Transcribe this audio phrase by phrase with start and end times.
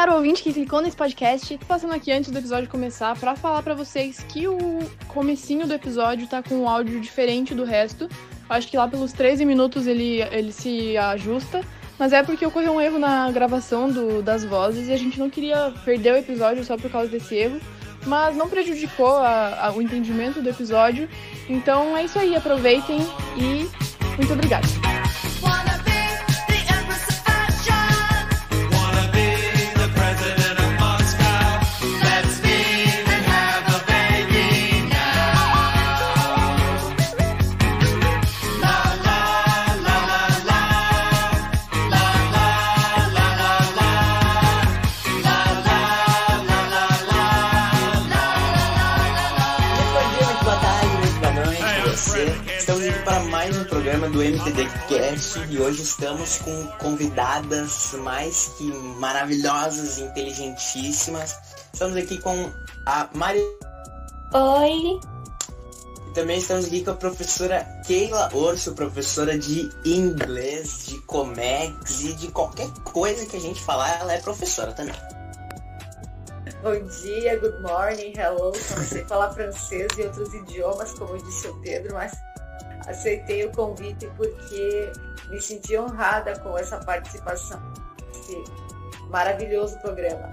[0.00, 3.74] caro ouvinte que clicou nesse podcast, passando aqui antes do episódio começar para falar para
[3.74, 8.08] vocês que o comecinho do episódio tá com um áudio diferente do resto.
[8.48, 11.60] Acho que lá pelos 13 minutos ele, ele se ajusta,
[11.98, 15.28] mas é porque ocorreu um erro na gravação do, das vozes e a gente não
[15.28, 17.60] queria perder o episódio só por causa desse erro,
[18.06, 21.10] mas não prejudicou a, a, o entendimento do episódio.
[21.46, 23.00] Então é isso aí, aproveitem
[23.36, 23.68] e
[24.16, 24.66] muito obrigada.
[54.30, 58.64] MTD Cast e hoje estamos com convidadas mais que
[59.00, 61.36] maravilhosas e inteligentíssimas.
[61.72, 62.48] Estamos aqui com
[62.86, 63.42] a Mari.
[64.32, 65.00] Oi.
[66.06, 72.12] E também estamos aqui com a professora Keila Orso, professora de inglês, de Comex e
[72.12, 74.94] de qualquer coisa que a gente falar, ela é professora também.
[76.62, 78.52] Bom dia, good morning, hello.
[78.52, 82.12] Não sei falar francês e outros idiomas, como disse o Pedro, mas
[82.90, 84.92] aceitei o convite porque
[85.28, 87.60] me senti honrada com essa participação
[88.14, 88.44] nesse
[89.08, 90.30] maravilhoso programa.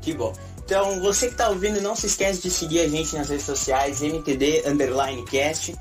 [0.00, 0.32] Que bom.
[0.64, 4.00] Então, você que está ouvindo, não se esquece de seguir a gente nas redes sociais,
[4.00, 5.76] MTD Underline Cast.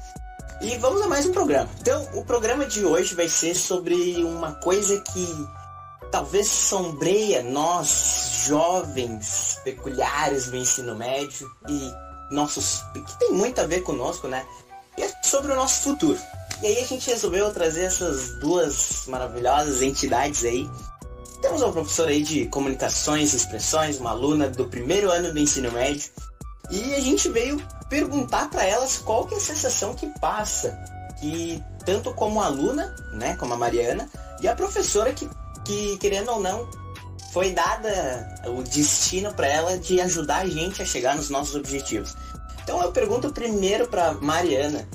[0.61, 1.69] E vamos a mais um programa.
[1.79, 5.27] Então, o programa de hoje vai ser sobre uma coisa que
[6.11, 11.91] talvez sombreia nós, jovens peculiares do ensino médio e
[12.33, 12.83] nossos.
[12.93, 14.45] que tem muito a ver conosco, né?
[15.33, 16.19] Sobre o nosso futuro.
[16.61, 20.69] E aí a gente resolveu trazer essas duas maravilhosas entidades aí.
[21.41, 25.71] Temos uma professora aí de comunicações e expressões, uma aluna do primeiro ano do ensino
[25.71, 26.11] médio,
[26.69, 30.77] e a gente veio perguntar para elas qual que é a sensação que passa,
[31.19, 34.07] que tanto como aluna, né, como a Mariana,
[34.39, 35.27] e a professora que,
[35.65, 36.69] que querendo ou não,
[37.33, 42.15] foi dada o destino para ela de ajudar a gente a chegar nos nossos objetivos.
[42.63, 44.87] Então eu pergunto primeiro para Mariana,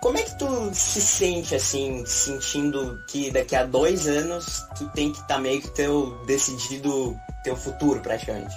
[0.00, 5.10] como é que tu se sente assim, sentindo que daqui a dois anos tu tem
[5.10, 8.54] que estar tá meio que teu decidido teu futuro praticamente?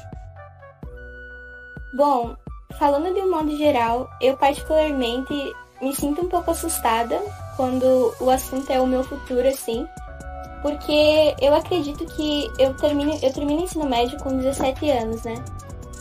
[1.93, 2.35] Bom,
[2.77, 5.33] falando de um modo geral, eu particularmente
[5.81, 7.19] me sinto um pouco assustada
[7.55, 9.87] quando o assunto é o meu futuro assim,
[10.61, 15.43] porque eu acredito que eu termino eu termino ensino médio com 17 anos, né?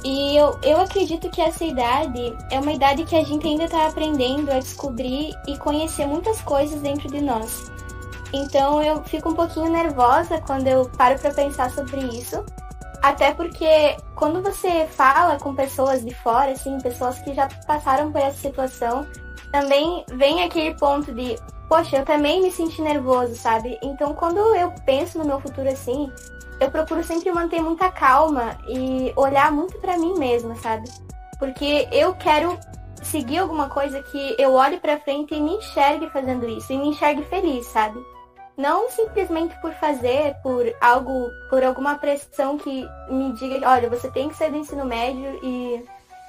[0.08, 3.88] E eu, eu acredito que essa idade é uma idade que a gente ainda está
[3.88, 7.70] aprendendo a descobrir e conhecer muitas coisas dentro de nós.
[8.32, 12.42] Então eu fico um pouquinho nervosa quando eu paro para pensar sobre isso.
[13.02, 18.22] Até porque quando você fala com pessoas de fora, assim, pessoas que já passaram por
[18.22, 19.06] essa situação,
[19.52, 21.36] também vem aquele ponto de,
[21.68, 23.78] poxa, eu também me senti nervoso, sabe?
[23.82, 26.10] Então quando eu penso no meu futuro assim,
[26.60, 30.88] eu procuro sempre manter muita calma e olhar muito para mim mesma, sabe?
[31.38, 32.58] Porque eu quero
[33.02, 36.88] seguir alguma coisa que eu olhe para frente e me enxergue fazendo isso e me
[36.88, 37.98] enxergue feliz, sabe?
[38.56, 44.28] Não simplesmente por fazer, por algo, por alguma pressão que me diga, olha, você tem
[44.28, 45.84] que ser do ensino médio e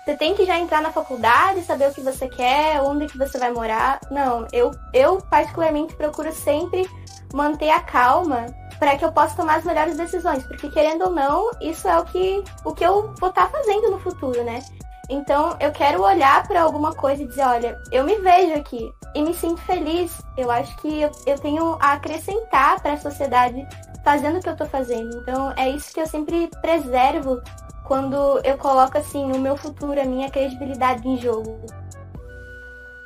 [0.05, 3.37] você tem que já entrar na faculdade, saber o que você quer, onde que você
[3.39, 3.99] vai morar.
[4.11, 6.87] Não, eu, eu particularmente procuro sempre
[7.33, 8.45] manter a calma
[8.77, 12.05] para que eu possa tomar as melhores decisões, porque querendo ou não, isso é o
[12.05, 14.63] que, o que eu vou estar tá fazendo no futuro, né?
[15.09, 19.23] Então eu quero olhar para alguma coisa e dizer, olha, eu me vejo aqui e
[19.23, 20.21] me sinto feliz.
[20.37, 23.67] Eu acho que eu, eu tenho a acrescentar para a sociedade
[24.03, 25.17] fazendo o que eu estou fazendo.
[25.17, 27.41] Então é isso que eu sempre preservo
[27.85, 31.59] quando eu coloco assim o meu futuro, a minha credibilidade em jogo.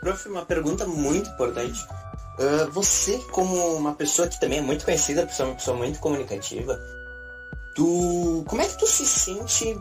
[0.01, 1.87] Prof, uma pergunta muito importante.
[2.39, 5.99] Uh, você, como uma pessoa que também é muito conhecida por ser uma pessoa muito
[5.99, 6.79] comunicativa,
[7.75, 9.77] tu, como é que tu se sente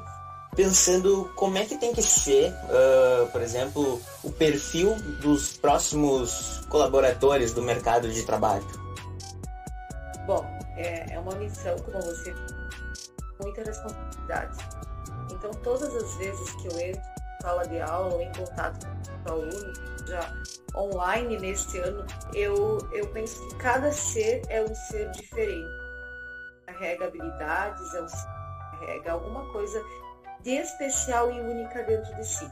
[0.54, 7.52] pensando como é que tem que ser, uh, por exemplo, o perfil dos próximos colaboradores
[7.52, 8.66] do mercado de trabalho?
[10.26, 10.44] Bom,
[10.76, 12.34] é, é uma missão, como você,
[13.40, 14.58] muita responsabilidade.
[15.32, 18.86] Então, todas as vezes que eu entro em sala de aula ou em contato
[19.24, 19.72] com o aluno,
[20.06, 20.32] já
[20.74, 22.04] online neste ano,
[22.34, 25.70] eu, eu penso que cada ser é um ser diferente.
[26.66, 28.26] Carrega habilidades, é um ser,
[28.78, 29.82] carrega alguma coisa
[30.42, 32.50] de especial e única dentro de si.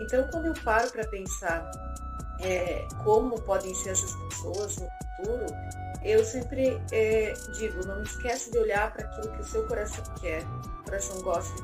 [0.00, 1.70] Então, quando eu paro para pensar
[2.40, 5.46] é, como podem ser essas pessoas no futuro,
[6.04, 10.42] eu sempre é, digo, não esquece de olhar para aquilo que o seu coração quer,
[10.80, 11.62] o coração gosta.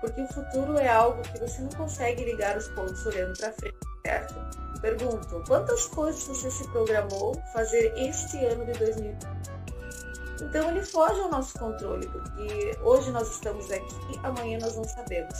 [0.00, 3.76] Porque o futuro é algo que você não consegue ligar os pontos olhando para frente,
[4.06, 4.67] certo?
[4.80, 9.26] Pergunto, quantas coisas você se programou fazer este ano de 2020?
[10.40, 15.34] Então ele foge ao nosso controle, porque hoje nós estamos aqui, amanhã nós não sabemos.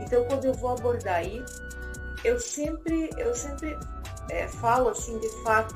[0.00, 1.62] Então quando eu vou abordar isso,
[2.24, 3.78] eu sempre, eu sempre
[4.30, 5.74] é, falo assim de fato,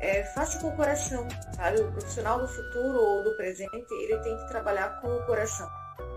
[0.00, 1.80] é, faça com o coração, sabe?
[1.82, 5.68] O profissional do futuro ou do presente, ele tem que trabalhar com o coração,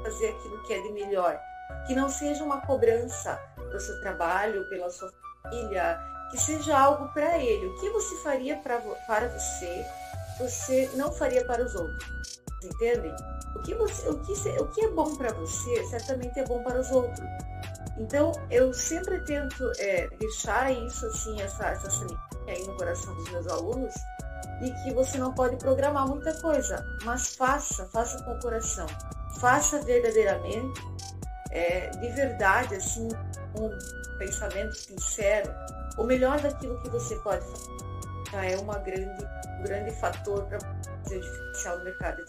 [0.04, 1.40] fazer aquilo que é de melhor,
[1.86, 3.40] que não seja uma cobrança
[3.72, 5.12] do seu trabalho, pela sua
[6.30, 7.68] que seja algo para ele.
[7.68, 9.86] O que você faria pra, para você,
[10.40, 12.42] você não faria para os outros.
[12.64, 13.16] Entendem?
[13.56, 16.80] O que, você, o que, o que é bom para você, certamente é bom para
[16.80, 17.26] os outros.
[17.98, 21.90] Então, eu sempre tento é, deixar isso, assim, essa, essa
[22.48, 23.94] aí no coração dos meus alunos,
[24.62, 28.88] de que você não pode programar muita coisa, mas faça, faça com o coração.
[29.40, 30.82] Faça verdadeiramente,
[31.52, 33.08] é, de verdade, assim,
[33.56, 35.54] um pensamento sincero,
[35.98, 37.78] o melhor daquilo que você pode fazer.
[38.32, 39.26] Já é uma grande,
[39.60, 42.26] um grande fator para fazer o diferencial no mercado.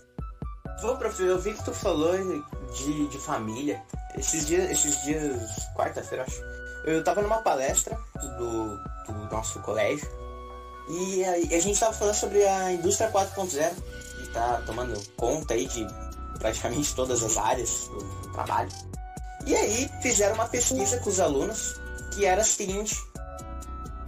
[0.80, 2.16] Bom, prof, eu vi que tu falou
[2.72, 3.82] de, de família.
[4.16, 6.40] Esses dias, esses dias, quarta-feira, acho,
[6.84, 7.98] eu tava numa palestra
[8.38, 8.76] do,
[9.06, 10.08] do nosso colégio
[10.88, 13.74] e a, a gente tava falando sobre a indústria 4.0
[14.18, 15.86] que tá tomando conta aí de
[16.38, 18.70] praticamente todas as áreas do trabalho.
[19.48, 21.80] E aí fizeram uma pesquisa com os alunos
[22.14, 22.94] que era a seguinte: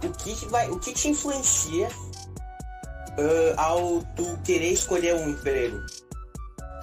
[0.03, 5.81] o que, vai, o que te influencia uh, ao tu querer escolher um emprego?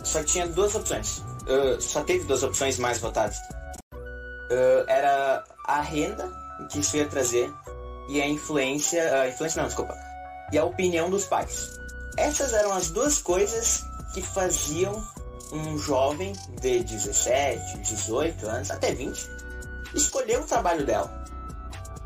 [0.03, 1.19] Só tinha duas opções.
[1.47, 3.39] Uh, só teve duas opções mais votadas.
[3.95, 6.29] Uh, era a renda
[6.69, 7.49] que isso ia trazer
[8.09, 9.97] e a influência, a influência não, desculpa,
[10.53, 11.79] e a opinião dos pais.
[12.17, 15.01] Essas eram as duas coisas que faziam
[15.53, 19.29] um jovem de 17, 18 anos, até 20,
[19.95, 21.25] escolher o trabalho dela.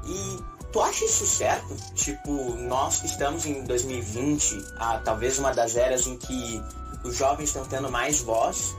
[0.04, 1.76] E Tu acha isso certo?
[1.94, 6.62] Tipo, nós estamos em 2020, a, talvez uma das eras em que
[7.04, 8.74] os jovens estão tendo mais voz.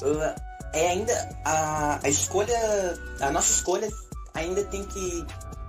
[0.00, 0.40] Uh,
[0.72, 2.56] é ainda a, a escolha,
[3.20, 3.88] a nossa escolha
[4.32, 5.26] ainda tem que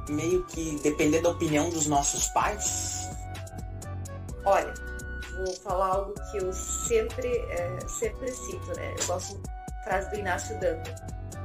[0.08, 3.10] meio que depender da opinião dos nossos pais?
[4.46, 4.72] Olha,
[5.36, 8.96] vou falar algo que eu sempre, é, sempre cito, né?
[9.00, 10.94] Eu gosto da frase do Inácio Dante,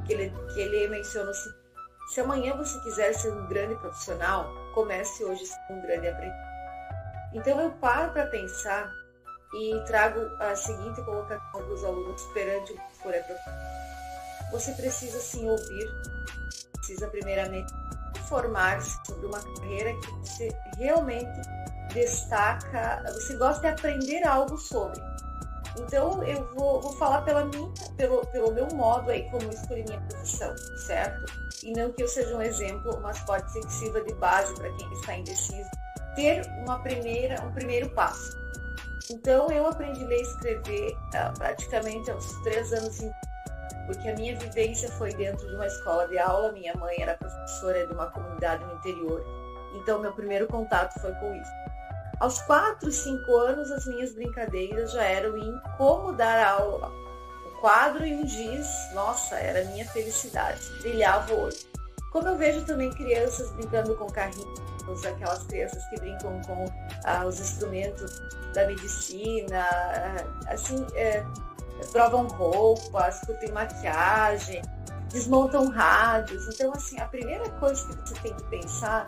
[0.07, 1.61] que ele, que ele menciona seguinte
[2.11, 6.37] se amanhã você quiser ser um grande profissional, comece hoje sendo um grande aprendiz.
[7.33, 8.93] Então eu paro para pensar
[9.55, 13.25] e trago a seguinte colocação dos alunos perante o que for é
[14.51, 15.89] Você precisa sim ouvir,
[16.73, 17.73] precisa primeiramente
[18.31, 21.41] informar-se sobre uma carreira que você realmente
[21.93, 25.01] destaca, você gosta de aprender algo sobre.
[25.79, 30.01] Então eu vou, vou falar pela minha, pelo, pelo meu modo aí como escolhi minha
[30.03, 30.55] profissão,
[30.87, 31.33] certo?
[31.65, 34.71] E não que eu seja um exemplo, mas pode ser que sirva de base para
[34.77, 35.71] quem está indeciso.
[36.15, 38.39] Ter uma primeira, um primeiro passo.
[39.11, 43.01] Então eu aprendi a e escrever uh, praticamente aos três anos,
[43.87, 46.53] porque a minha vivência foi dentro de uma escola de aula.
[46.53, 49.25] Minha mãe era professora de uma comunidade no interior.
[49.75, 51.51] Então meu primeiro contato foi com isso.
[52.21, 56.93] Aos 4, 5 anos, as minhas brincadeiras já eram em como dar aula.
[57.47, 61.57] O quadro e um giz, nossa, era minha felicidade, brilhava o olho.
[62.13, 64.61] Como eu vejo também crianças brincando com carrinhos,
[65.07, 66.67] aquelas crianças que brincam com
[67.05, 68.21] ah, os instrumentos
[68.53, 71.25] da medicina, ah, assim, é,
[71.87, 74.63] provam roupas, curtem maquiagem,
[75.13, 76.47] desmontam rádios.
[76.55, 79.07] Então, assim, a primeira coisa que você tem que pensar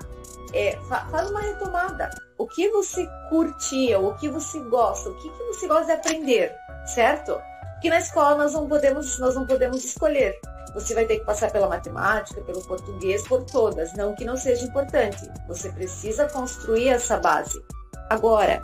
[0.52, 2.10] é faz uma retomada.
[2.38, 6.54] O que você curtia, o que você gosta, o que, que você gosta de aprender,
[6.86, 7.40] certo?
[7.80, 10.38] Que na escola nós não podemos, nós não podemos escolher.
[10.74, 13.92] Você vai ter que passar pela matemática, pelo português, por todas.
[13.92, 15.30] Não que não seja importante.
[15.46, 17.62] Você precisa construir essa base.
[18.08, 18.62] Agora,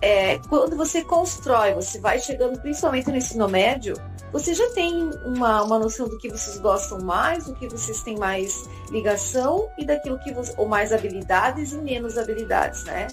[0.00, 3.94] é, quando você constrói, você vai chegando principalmente no ensino médio,
[4.32, 8.16] você já tem uma, uma noção do que vocês gostam mais, do que vocês têm
[8.16, 13.08] mais ligação e daquilo que você, ou mais habilidades e menos habilidades, né?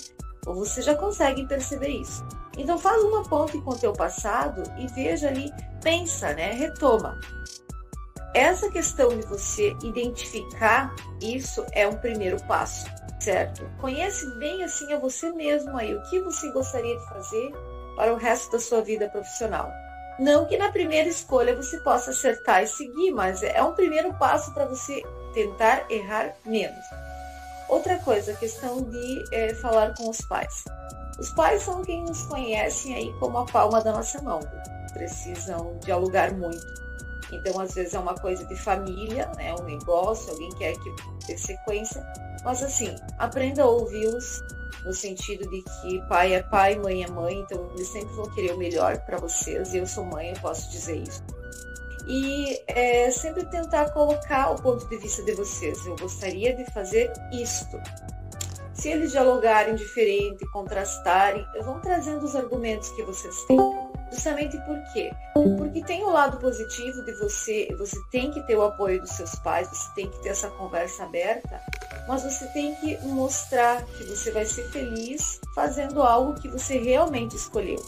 [0.46, 2.24] Ou você já consegue perceber isso.
[2.58, 5.51] Então faz uma ponte com o teu passado e veja ali,
[5.82, 6.51] pensa, né?
[6.51, 7.20] Retoma.
[8.34, 12.86] Essa questão de você identificar isso é um primeiro passo,
[13.19, 13.69] certo?
[13.79, 17.51] Conhece bem assim a você mesmo aí, o que você gostaria de fazer
[17.95, 19.72] para o resto da sua vida profissional.
[20.19, 24.53] Não que na primeira escolha você possa acertar e seguir, mas é um primeiro passo
[24.53, 25.01] para você
[25.34, 26.86] tentar errar menos.
[27.67, 30.63] Outra coisa, a questão de é, falar com os pais.
[31.19, 34.39] Os pais são quem nos conhecem aí como a palma da nossa mão.
[34.93, 36.85] Precisam dialogar muito.
[37.32, 39.53] Então, às vezes é uma coisa de família, né?
[39.60, 40.94] um negócio, alguém quer que
[41.27, 42.05] dê sequência.
[42.44, 44.41] Mas assim, aprenda a ouvi-los
[44.86, 48.53] no sentido de que pai é pai, mãe é mãe, então eles sempre vão querer
[48.53, 49.74] o melhor para vocês.
[49.74, 51.24] Eu sou mãe, eu posso dizer isso.
[52.08, 55.84] E é, sempre tentar colocar o ponto de vista de vocês.
[55.88, 57.82] Eu gostaria de fazer isto.
[58.74, 63.58] Se eles dialogarem diferente, contrastarem, vão trazendo os argumentos que vocês têm.
[64.15, 65.12] Justamente por quê?
[65.34, 69.36] Porque tem o lado positivo de você, você tem que ter o apoio dos seus
[69.36, 71.62] pais, você tem que ter essa conversa aberta,
[72.07, 77.36] mas você tem que mostrar que você vai ser feliz fazendo algo que você realmente
[77.36, 77.84] escolheu.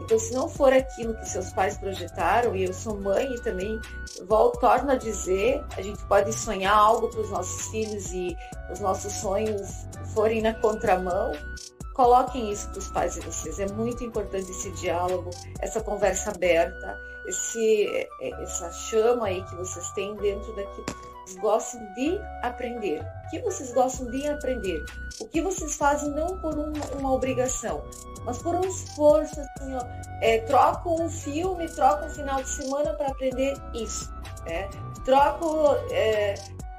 [0.00, 3.78] Então, se não for aquilo que seus pais projetaram, e eu sou mãe e também
[4.26, 8.34] volto, torno a dizer, a gente pode sonhar algo para os nossos filhos e
[8.72, 11.32] os nossos sonhos forem na contramão,
[11.96, 13.58] coloquem isso para os pais de vocês.
[13.58, 17.86] É muito importante esse diálogo, essa conversa aberta, esse,
[18.20, 20.84] é, essa chama aí que vocês têm dentro daquilo
[21.26, 23.04] vocês gostam de aprender.
[23.26, 24.84] O que vocês gostam de aprender?
[25.20, 27.82] O que vocês fazem não por uma, uma obrigação,
[28.24, 29.80] mas por um esforço, assim, ó,
[30.22, 34.14] é, troco um filme, troco um final de semana para aprender isso.
[34.44, 34.68] Né?
[35.04, 36.34] Troco é,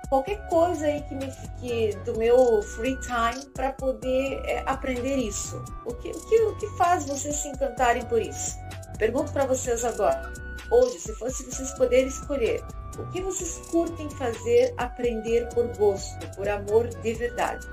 [0.09, 5.63] qualquer coisa aí que, me, que do meu free time para poder é, aprender isso.
[5.85, 8.57] O que, o, que, o que faz vocês se encantarem por isso?
[8.97, 10.31] Pergunto para vocês agora.
[10.69, 12.63] Hoje, se fosse vocês poderem escolher,
[12.97, 17.67] o que vocês curtem fazer, aprender por gosto, por amor de verdade?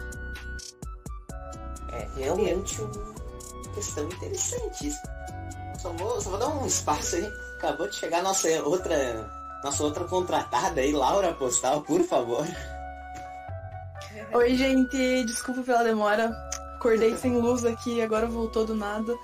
[1.92, 5.00] É realmente uma questão interessante isso.
[5.78, 7.26] Só vou, só vou dar um espaço aí.
[7.56, 12.46] Acabou de chegar nossa outra nossa outra contratada aí, Laura Postal, por favor.
[14.34, 16.30] Oi, gente, desculpa pela demora.
[16.76, 19.16] Acordei sem luz aqui, agora voltou do nada.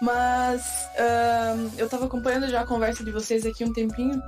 [0.00, 4.22] Mas uh, eu tava acompanhando já a conversa de vocês aqui um tempinho.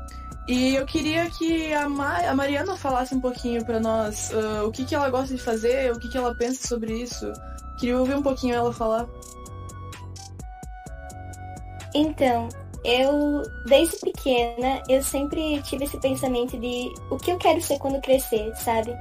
[0.48, 4.72] E eu queria que a, Ma a Mariana falasse um pouquinho para nós uh, o
[4.72, 7.32] que, que ela gosta de fazer, o que, que ela pensa sobre isso.
[7.78, 9.06] Queria ouvir um pouquinho ela falar.
[11.94, 12.48] Então,
[12.86, 18.00] eu, desde pequena, eu sempre tive esse pensamento de o que eu quero ser quando
[18.00, 18.96] crescer, sabe?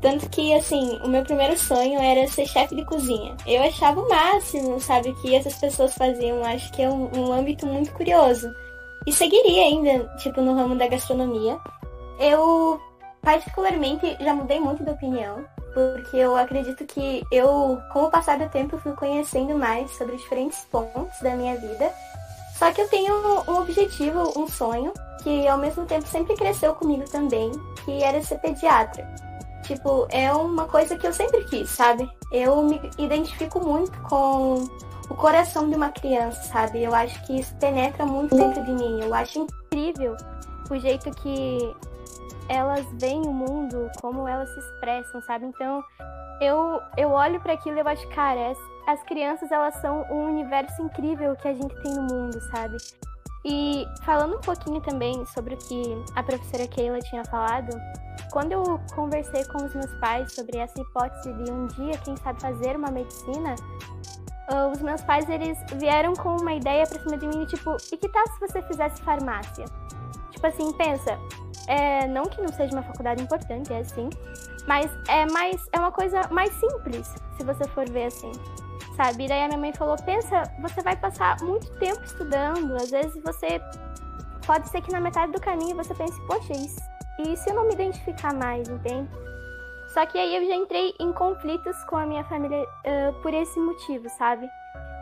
[0.00, 3.36] Tanto que, assim, o meu primeiro sonho era ser chefe de cozinha.
[3.46, 6.42] Eu achava o máximo, sabe, que essas pessoas faziam.
[6.42, 8.50] Acho que é um, um âmbito muito curioso.
[9.06, 11.58] E seguiria ainda, tipo, no ramo da gastronomia.
[12.18, 12.80] Eu,
[13.20, 15.44] particularmente, já mudei muito de opinião.
[15.74, 20.64] Porque eu acredito que eu, com o passar do tempo, fui conhecendo mais sobre diferentes
[20.72, 21.92] pontos da minha vida
[22.60, 23.14] só que eu tenho
[23.48, 27.50] um objetivo, um sonho, que ao mesmo tempo sempre cresceu comigo também,
[27.86, 29.08] que era ser pediatra.
[29.62, 32.06] Tipo, é uma coisa que eu sempre quis, sabe?
[32.30, 34.68] Eu me identifico muito com
[35.08, 36.82] o coração de uma criança, sabe?
[36.82, 39.00] Eu acho que isso penetra muito dentro de mim.
[39.00, 40.14] Eu acho incrível
[40.70, 41.74] o jeito que
[42.46, 45.46] elas veem o mundo, como elas se expressam, sabe?
[45.46, 45.82] Então,
[46.42, 48.52] eu, eu olho para aquilo e eu acho, cara,
[48.90, 52.76] as crianças elas são um universo incrível que a gente tem no mundo, sabe?
[53.44, 55.82] E falando um pouquinho também sobre o que
[56.16, 57.70] a professora Keila tinha falado,
[58.32, 62.40] quando eu conversei com os meus pais sobre essa hipótese de um dia, quem sabe,
[62.40, 63.54] fazer uma medicina,
[64.50, 67.96] uh, os meus pais eles vieram com uma ideia pra cima de mim, tipo, e
[67.96, 69.64] que tal se você fizesse farmácia?
[70.32, 71.18] Tipo assim, pensa,
[71.66, 74.10] é, não que não seja uma faculdade importante, é assim,
[74.66, 78.32] mas é mais é uma coisa mais simples, se você for ver assim
[78.96, 79.24] sabe?
[79.24, 83.22] E daí a minha mãe falou: pensa, você vai passar muito tempo estudando, às vezes
[83.22, 83.60] você.
[84.46, 86.80] Pode ser que na metade do caminho você pense: poxa, isso,
[87.18, 89.08] e se eu não me identificar mais, entende?
[89.88, 93.58] Só que aí eu já entrei em conflitos com a minha família uh, por esse
[93.58, 94.48] motivo, sabe?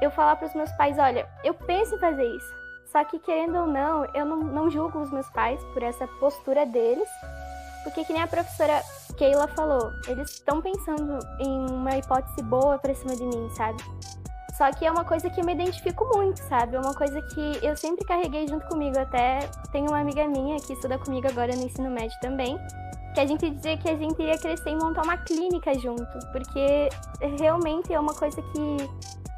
[0.01, 2.59] Eu falar para os meus pais: olha, eu penso em fazer isso.
[2.87, 6.65] Só que, querendo ou não, eu não, não julgo os meus pais por essa postura
[6.65, 7.09] deles.
[7.85, 8.83] Porque, que nem a professora
[9.17, 13.83] Keila falou, eles estão pensando em uma hipótese boa pra cima de mim, sabe?
[14.59, 16.75] Só que é uma coisa que eu me identifico muito, sabe?
[16.75, 18.99] É uma coisa que eu sempre carreguei junto comigo.
[18.99, 22.59] Até tenho uma amiga minha que estuda comigo agora no ensino médio também,
[23.15, 26.89] que a gente dizia que a gente ia crescer e montar uma clínica junto, porque
[27.39, 28.77] realmente é uma coisa que,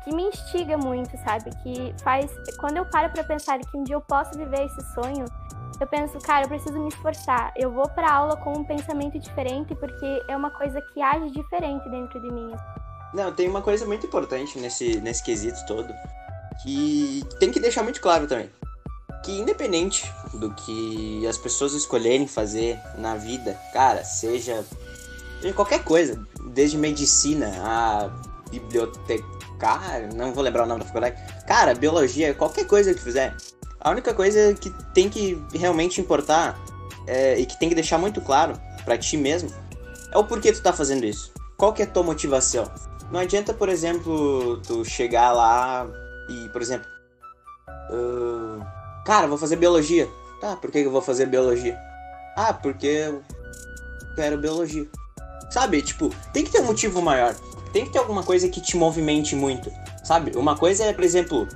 [0.04, 1.50] que me instiga muito, sabe?
[1.62, 2.30] Que faz.
[2.58, 5.26] Quando eu paro para pensar que um dia eu posso viver esse sonho,
[5.78, 7.52] eu penso, cara, eu preciso me esforçar.
[7.56, 11.88] Eu vou para aula com um pensamento diferente porque é uma coisa que age diferente
[11.88, 12.50] dentro de mim.
[13.12, 15.92] Não, tem uma coisa muito importante nesse, nesse quesito todo
[16.62, 18.50] que tem que deixar muito claro também.
[19.24, 24.64] Que independente do que as pessoas escolherem fazer na vida, cara, seja,
[25.40, 28.10] seja qualquer coisa, desde medicina a
[28.50, 31.16] biblioteca, colocar, não vou lembrar o nome da faculdade.
[31.46, 33.36] Cara, biologia, qualquer coisa que fizer.
[33.80, 36.58] A única coisa que tem que realmente importar
[37.06, 39.50] é, e que tem que deixar muito claro para ti mesmo
[40.12, 41.32] é o porquê tu tá fazendo isso.
[41.56, 42.70] Qual que é a tua motivação?
[43.10, 45.86] Não adianta, por exemplo, tu chegar lá
[46.28, 46.86] e, por exemplo,
[47.90, 48.64] uh,
[49.04, 50.08] cara, vou fazer biologia.
[50.40, 51.78] Tá, por que eu vou fazer biologia?
[52.36, 53.22] Ah, porque eu
[54.14, 54.86] quero biologia.
[55.50, 57.34] Sabe, tipo, tem que ter um motivo maior.
[57.72, 59.70] Tem que ter alguma coisa que te movimente muito.
[60.04, 60.36] Sabe?
[60.36, 61.46] Uma coisa é, por exemplo,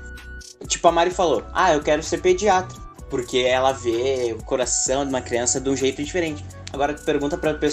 [0.67, 2.83] tipo a Mari falou: Ah, eu quero ser pediatra.
[3.11, 6.45] Porque ela vê o coração de uma criança de um jeito diferente.
[6.73, 7.69] Agora tu pergunta pra, pra,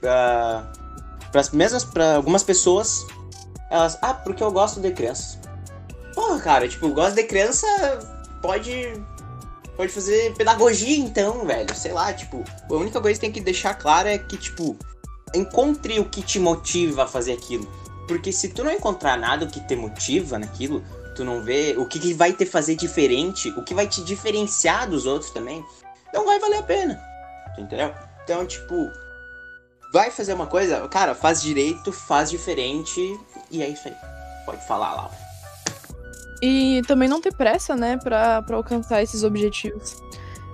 [0.00, 0.72] pra,
[1.30, 3.04] pra mesmas para algumas pessoas,
[3.70, 5.38] elas, ah, porque eu gosto de crianças.
[6.14, 7.66] Porra, cara, tipo, gosto de criança
[8.40, 8.94] pode
[9.76, 11.74] pode fazer pedagogia então, velho.
[11.74, 14.76] Sei lá, tipo, a única coisa que tem que deixar claro é que, tipo,
[15.34, 17.66] encontre o que te motiva a fazer aquilo.
[18.06, 20.84] Porque se tu não encontrar nada que te motiva naquilo,
[21.20, 24.88] tu não vê o que, que vai te fazer diferente, o que vai te diferenciar
[24.88, 25.62] dos outros também,
[26.14, 26.98] não vai valer a pena.
[27.58, 27.92] Entendeu?
[28.24, 28.90] Então, tipo,
[29.92, 33.94] vai fazer uma coisa, cara, faz direito, faz diferente e é isso aí.
[34.46, 35.10] Pode falar, lá.
[36.40, 39.94] E também não ter pressa, né, pra, pra alcançar esses objetivos.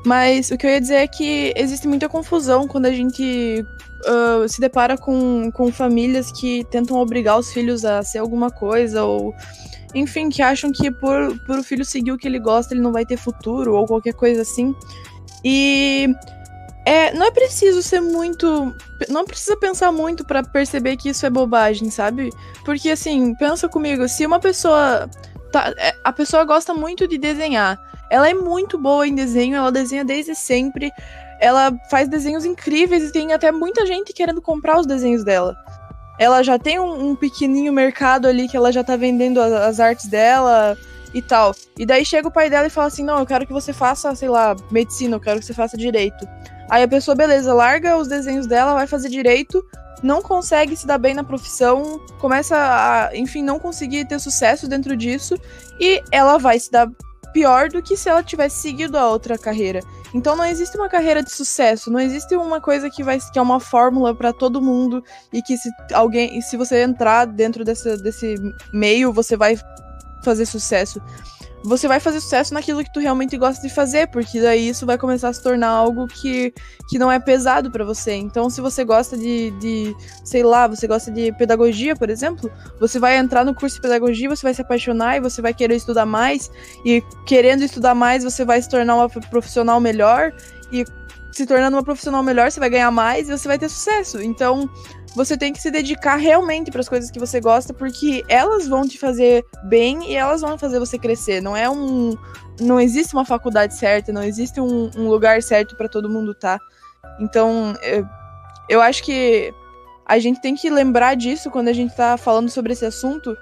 [0.04, 3.64] Mas o que eu ia dizer é que existe muita confusão quando a gente
[4.04, 9.04] uh, se depara com, com famílias que tentam obrigar os filhos a ser alguma coisa,
[9.04, 9.32] ou
[9.96, 12.92] enfim, que acham que por, por o filho seguir o que ele gosta, ele não
[12.92, 14.74] vai ter futuro, ou qualquer coisa assim.
[15.42, 16.14] E
[16.84, 18.76] é, não é preciso ser muito.
[19.08, 22.30] Não precisa pensar muito para perceber que isso é bobagem, sabe?
[22.62, 25.08] Porque assim, pensa comigo, se uma pessoa
[25.50, 27.80] tá, é, a pessoa gosta muito de desenhar.
[28.10, 30.92] Ela é muito boa em desenho, ela desenha desde sempre.
[31.40, 35.56] Ela faz desenhos incríveis e tem até muita gente querendo comprar os desenhos dela.
[36.18, 39.80] Ela já tem um, um pequenininho mercado ali que ela já tá vendendo as, as
[39.80, 40.76] artes dela
[41.12, 41.54] e tal.
[41.78, 44.14] E daí chega o pai dela e fala assim: Não, eu quero que você faça,
[44.14, 46.26] sei lá, medicina, eu quero que você faça direito.
[46.68, 49.64] Aí a pessoa, beleza, larga os desenhos dela, vai fazer direito,
[50.02, 54.96] não consegue se dar bem na profissão, começa a, enfim, não conseguir ter sucesso dentro
[54.96, 55.38] disso,
[55.78, 56.88] e ela vai se dar
[57.36, 59.80] pior do que se ela tivesse seguido a outra carreira.
[60.14, 63.42] Então não existe uma carreira de sucesso, não existe uma coisa que vai que é
[63.42, 68.36] uma fórmula para todo mundo e que se alguém, se você entrar dentro desse, desse
[68.72, 69.58] meio, você vai
[70.22, 70.98] fazer sucesso
[71.66, 74.96] você vai fazer sucesso naquilo que tu realmente gosta de fazer, porque daí isso vai
[74.96, 76.54] começar a se tornar algo que,
[76.88, 78.14] que não é pesado para você.
[78.14, 83.00] Então, se você gosta de, de, sei lá, você gosta de pedagogia, por exemplo, você
[83.00, 86.06] vai entrar no curso de pedagogia, você vai se apaixonar e você vai querer estudar
[86.06, 86.50] mais,
[86.84, 90.32] e querendo estudar mais, você vai se tornar uma profissional melhor,
[90.70, 90.84] e
[91.36, 94.22] se tornando uma profissional melhor, você vai ganhar mais e você vai ter sucesso.
[94.22, 94.70] Então,
[95.14, 98.88] você tem que se dedicar realmente para as coisas que você gosta, porque elas vão
[98.88, 101.42] te fazer bem e elas vão fazer você crescer.
[101.42, 102.16] Não é um.
[102.58, 106.58] Não existe uma faculdade certa, não existe um, um lugar certo para todo mundo tá.
[107.20, 108.06] Então, eu,
[108.68, 109.52] eu acho que
[110.06, 113.36] a gente tem que lembrar disso quando a gente tá falando sobre esse assunto.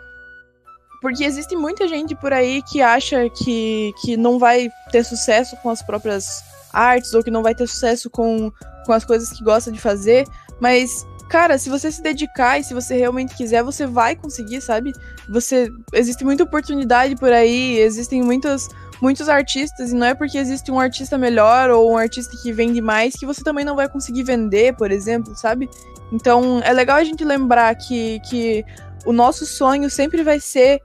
[1.05, 5.69] Porque existe muita gente por aí que acha que, que não vai ter sucesso com
[5.69, 8.51] as próprias artes ou que não vai ter sucesso com,
[8.87, 10.27] com as coisas que gosta de fazer,
[10.59, 14.95] mas cara, se você se dedicar e se você realmente quiser, você vai conseguir, sabe?
[15.29, 20.73] Você existe muita oportunidade por aí, existem muitos muitos artistas e não é porque existe
[20.73, 24.23] um artista melhor ou um artista que vende mais que você também não vai conseguir
[24.23, 25.69] vender, por exemplo, sabe?
[26.11, 28.65] Então, é legal a gente lembrar que que
[29.05, 30.83] o nosso sonho sempre vai ser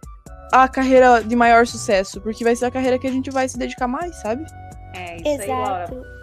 [0.51, 3.57] a carreira de maior sucesso, porque vai ser a carreira que a gente vai se
[3.57, 4.45] dedicar mais, sabe?
[4.95, 5.51] É, isso Exato.
[5.51, 6.19] aí, Laura.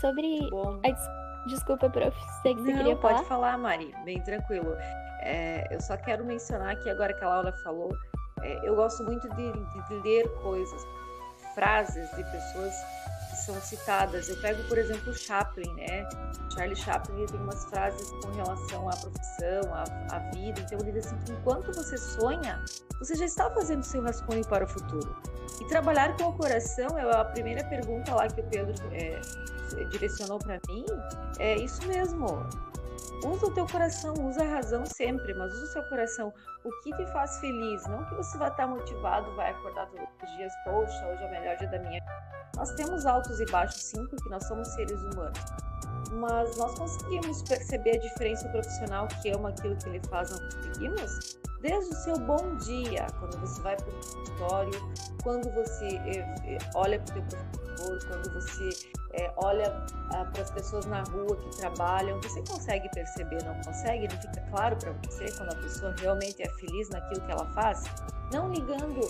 [0.00, 0.80] Sobre Bom.
[0.84, 3.14] a Desculpa, prof, sei que você Não, queria falar.
[3.14, 4.74] pode falar, Mari, bem tranquilo.
[5.22, 7.90] É, eu só quero mencionar que agora que a Laura falou,
[8.42, 10.82] é, eu gosto muito de, de, ler coisas,
[11.54, 12.74] frases de pessoas
[13.50, 14.28] são citadas.
[14.28, 16.08] Eu pego, por exemplo, Chaplin, né?
[16.54, 19.84] Charlie Chaplin tem umas frases com relação à profissão, à,
[20.14, 20.60] à vida.
[20.60, 22.62] Então ele diz assim: enquanto você sonha,
[22.98, 25.16] você já está fazendo seu rascunho para o futuro.
[25.60, 29.20] E trabalhar com o coração é a primeira pergunta lá que o Pedro é,
[29.90, 30.84] direcionou para mim.
[31.38, 32.46] É isso mesmo.
[33.24, 36.32] Usa o teu coração, usa a razão sempre, mas usa o seu coração.
[36.64, 37.86] O que te faz feliz?
[37.86, 41.30] Não que você vai estar motivado, vai acordar todos os dias, poxa, hoje é o
[41.30, 42.00] melhor dia da minha
[42.56, 45.38] Nós temos altos e baixos, sim, porque nós somos seres humanos.
[46.12, 51.39] Mas nós conseguimos perceber a diferença profissional que ama aquilo que ele faz, não conseguimos?
[51.60, 54.92] Desde o seu bom dia, quando você vai para o escritório,
[55.22, 58.70] quando você eh, eh, olha para o teu professor, quando você
[59.12, 64.04] é, olha ah, para as pessoas na rua que trabalham, você consegue perceber, não consegue?
[64.04, 67.82] Ele fica claro para você quando a pessoa realmente é feliz naquilo que ela faz?
[68.32, 69.00] Não ligando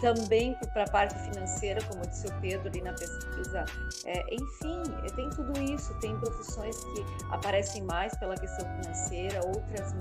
[0.00, 3.64] também para a parte financeira, como disse o Pedro ali na pesquisa.
[4.06, 4.82] É, enfim,
[5.14, 9.94] tem tudo isso, tem profissões que aparecem mais pela questão financeira, outras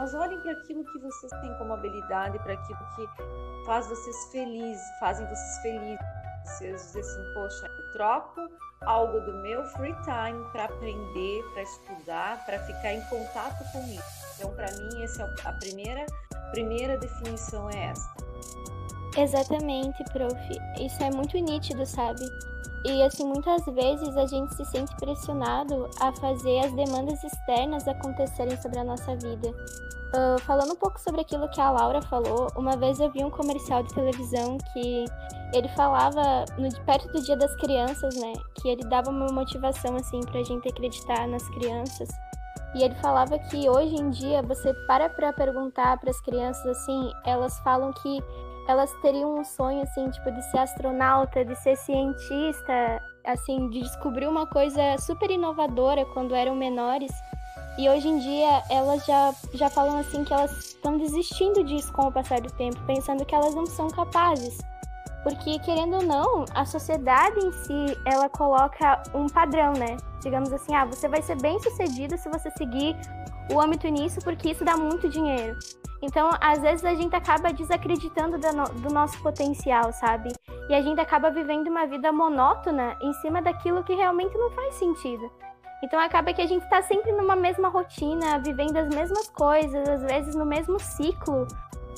[0.00, 3.06] mas olhem para aquilo que vocês têm como habilidade, para aquilo que
[3.66, 6.06] faz vocês felizes, fazem vocês felizes.
[6.42, 8.48] Vocês dizem assim, poxa, eu troco
[8.80, 14.34] algo do meu free time para aprender, para estudar, para ficar em contato com isso.
[14.38, 16.06] Então, para mim, essa é a primeira,
[16.50, 18.19] primeira definição é essa.
[19.16, 20.36] Exatamente, prof.
[20.80, 22.24] Isso é muito nítido, sabe?
[22.84, 28.56] E assim, muitas vezes a gente se sente pressionado a fazer as demandas externas acontecerem
[28.60, 29.50] sobre a nossa vida.
[30.12, 33.30] Uh, falando um pouco sobre aquilo que a Laura falou, uma vez eu vi um
[33.30, 35.04] comercial de televisão que
[35.52, 38.32] ele falava no, perto do Dia das Crianças, né?
[38.56, 42.08] Que ele dava uma motivação assim pra gente acreditar nas crianças.
[42.74, 47.12] E ele falava que hoje em dia você para para perguntar para as crianças assim,
[47.24, 48.20] elas falam que
[48.70, 54.28] elas teriam um sonho assim, tipo de ser astronauta, de ser cientista, assim, de descobrir
[54.28, 57.12] uma coisa super inovadora quando eram menores.
[57.76, 62.06] E hoje em dia elas já, já falam assim que elas estão desistindo disso com
[62.06, 64.58] o passar do tempo, pensando que elas não são capazes.
[65.22, 69.96] Porque, querendo ou não, a sociedade em si, ela coloca um padrão, né?
[70.22, 72.96] Digamos assim, ah, você vai ser bem sucedido se você seguir
[73.52, 75.58] o âmbito nisso, porque isso dá muito dinheiro.
[76.02, 80.32] Então, às vezes a gente acaba desacreditando do, no, do nosso potencial, sabe?
[80.68, 84.76] E a gente acaba vivendo uma vida monótona em cima daquilo que realmente não faz
[84.76, 85.30] sentido.
[85.82, 90.02] Então acaba que a gente está sempre numa mesma rotina, vivendo as mesmas coisas, às
[90.02, 91.46] vezes no mesmo ciclo,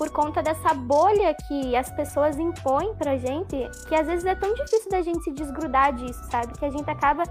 [0.03, 4.53] por conta dessa bolha que as pessoas impõem pra gente, que às vezes é tão
[4.53, 6.59] difícil da gente se desgrudar disso, sabe?
[6.59, 7.23] Que a gente acaba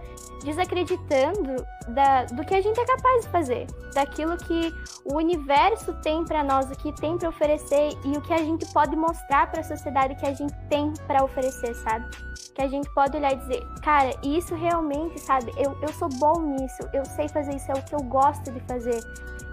[0.41, 6.23] desacreditando da, do que a gente é capaz de fazer, daquilo que o universo tem
[6.23, 9.59] para nós, o que tem para oferecer e o que a gente pode mostrar para
[9.59, 12.09] a sociedade que a gente tem para oferecer, sabe?
[12.55, 15.51] Que a gente pode olhar e dizer, cara, isso realmente, sabe?
[15.57, 18.61] Eu, eu sou bom nisso, eu sei fazer isso, é o que eu gosto de
[18.61, 19.03] fazer.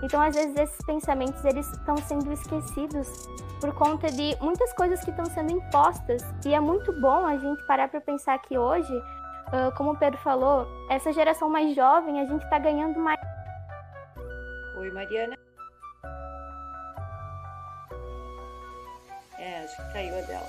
[0.02, 3.28] Então, às vezes, esses pensamentos eles estão sendo esquecidos
[3.60, 6.22] por conta de muitas coisas que estão sendo impostas.
[6.46, 10.18] E é muito bom a gente parar para pensar que hoje, uh, como o Pedro
[10.20, 13.18] falou, essa geração mais jovem, a gente está ganhando mais.
[14.78, 15.36] Oi, Mariana.
[19.38, 20.46] É, acho que caiu a dela.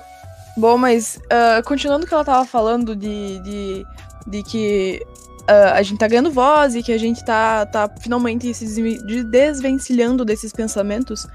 [0.56, 3.86] Bom, mas uh, continuando o que ela estava falando de, de,
[4.28, 5.06] de que
[5.50, 8.82] uh, a gente tá ganhando voz e que a gente tá, tá finalmente se
[9.24, 11.28] desvencilhando desses pensamentos,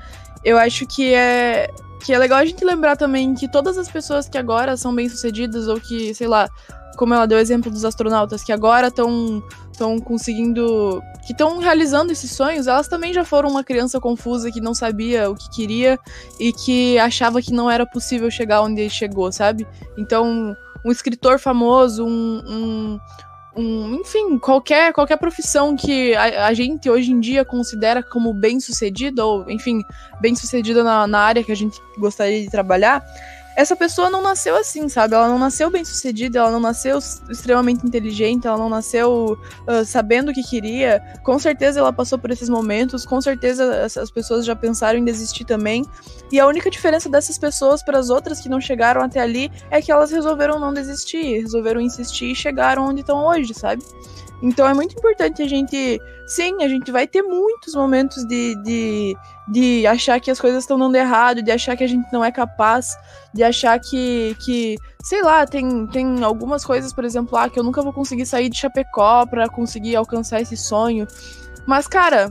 [0.44, 1.68] eu acho que é,
[2.04, 5.68] que é legal a gente lembrar também que todas as pessoas que agora são bem-sucedidas
[5.68, 6.48] ou que, sei lá,
[6.96, 12.12] como ela deu o exemplo dos astronautas que agora estão estão conseguindo, que estão realizando
[12.12, 15.98] esses sonhos, elas também já foram uma criança confusa que não sabia o que queria
[16.38, 19.66] e que achava que não era possível chegar onde chegou, sabe?
[19.98, 23.00] Então, um escritor famoso, um, um,
[23.56, 28.58] um, enfim, qualquer, qualquer profissão que a, a, gente hoje em dia considera como bem
[28.58, 29.82] sucedida, ou, enfim,
[30.20, 33.04] bem sucedida na, na área que a gente gostaria de trabalhar,
[33.56, 35.14] essa pessoa não nasceu assim, sabe?
[35.14, 36.98] Ela não nasceu bem sucedida, ela não nasceu
[37.30, 39.38] extremamente inteligente, ela não nasceu
[39.68, 41.00] uh, sabendo o que queria.
[41.22, 45.44] Com certeza ela passou por esses momentos, com certeza as pessoas já pensaram em desistir
[45.44, 45.84] também.
[46.32, 49.80] E a única diferença dessas pessoas para as outras que não chegaram até ali é
[49.80, 53.84] que elas resolveram não desistir, resolveram insistir e chegaram onde estão hoje, sabe?
[54.42, 56.00] Então é muito importante a gente.
[56.26, 59.16] Sim, a gente vai ter muitos momentos de, de,
[59.48, 62.30] de achar que as coisas estão dando errado, de achar que a gente não é
[62.32, 62.96] capaz,
[63.32, 67.64] de achar que, que sei lá, tem, tem algumas coisas, por exemplo, ah, que eu
[67.64, 71.06] nunca vou conseguir sair de Chapecó para conseguir alcançar esse sonho.
[71.66, 72.30] Mas, cara,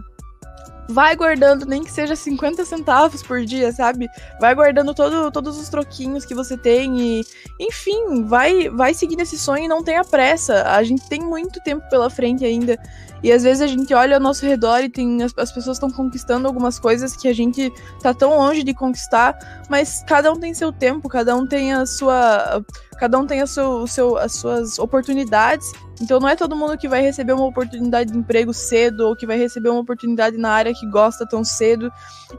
[0.90, 4.10] vai guardando, nem que seja 50 centavos por dia, sabe?
[4.40, 7.22] Vai guardando todo, todos os troquinhos que você tem e,
[7.60, 10.64] enfim, vai, vai seguir esse sonho e não tenha pressa.
[10.64, 12.78] A gente tem muito tempo pela frente ainda.
[13.24, 15.90] E às vezes a gente olha ao nosso redor e tem as, as pessoas estão
[15.90, 20.54] conquistando algumas coisas que a gente tá tão longe de conquistar, mas cada um tem
[20.54, 22.62] seu tempo, cada um tem a sua
[23.00, 25.72] cada um tem a seu, o seu, as suas oportunidades.
[26.04, 29.26] Então não é todo mundo que vai receber uma oportunidade de emprego cedo ou que
[29.26, 31.92] vai receber uma oportunidade na área que gosta tão cedo.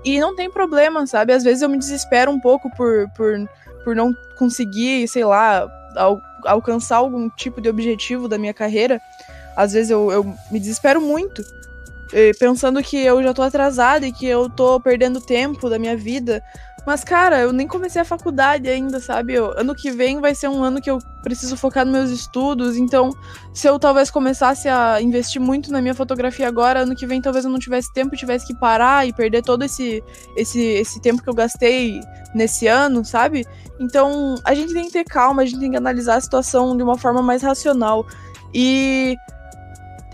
[0.04, 1.32] E não tem problema, sabe?
[1.32, 3.48] Às vezes eu me desespero um pouco por, por,
[3.82, 9.00] por não conseguir, sei lá, al alcançar algum tipo de objetivo da minha carreira
[9.56, 11.42] às vezes eu, eu me desespero muito,
[12.38, 16.42] pensando que eu já tô atrasada e que eu tô perdendo tempo da minha vida.
[16.86, 19.34] Mas, cara, eu nem comecei a faculdade ainda, sabe?
[19.34, 22.76] Eu, ano que vem vai ser um ano que eu preciso focar nos meus estudos.
[22.76, 23.10] Então,
[23.54, 27.44] se eu talvez começasse a investir muito na minha fotografia agora, ano que vem talvez
[27.44, 30.04] eu não tivesse tempo, tivesse que parar e perder todo esse,
[30.36, 32.00] esse, esse tempo que eu gastei
[32.34, 33.46] nesse ano, sabe?
[33.80, 36.82] Então, a gente tem que ter calma, a gente tem que analisar a situação de
[36.82, 38.06] uma forma mais racional.
[38.52, 39.16] E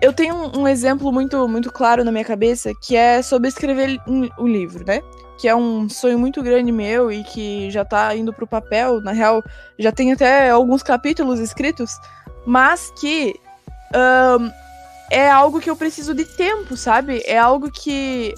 [0.00, 4.00] eu tenho um, um exemplo muito, muito claro na minha cabeça, que é sobre escrever
[4.06, 5.02] o um, livro, né?
[5.40, 9.12] Que é um sonho muito grande meu e que já tá indo pro papel, na
[9.12, 9.42] real,
[9.78, 11.98] já tem até alguns capítulos escritos,
[12.44, 13.34] mas que
[13.94, 14.50] um,
[15.10, 17.22] é algo que eu preciso de tempo, sabe?
[17.24, 18.34] É algo que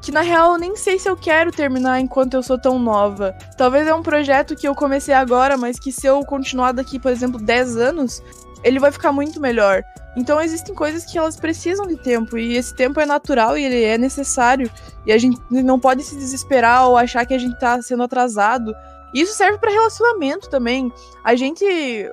[0.00, 3.36] que na real eu nem sei se eu quero terminar enquanto eu sou tão nova.
[3.56, 7.12] Talvez é um projeto que eu comecei agora, mas que se eu continuar daqui, por
[7.12, 8.20] exemplo, 10 anos,
[8.62, 9.82] ele vai ficar muito melhor.
[10.16, 13.82] Então existem coisas que elas precisam de tempo e esse tempo é natural e ele
[13.82, 14.70] é necessário
[15.06, 18.74] e a gente não pode se desesperar ou achar que a gente tá sendo atrasado.
[19.14, 20.92] Isso serve para relacionamento também.
[21.24, 21.64] A gente,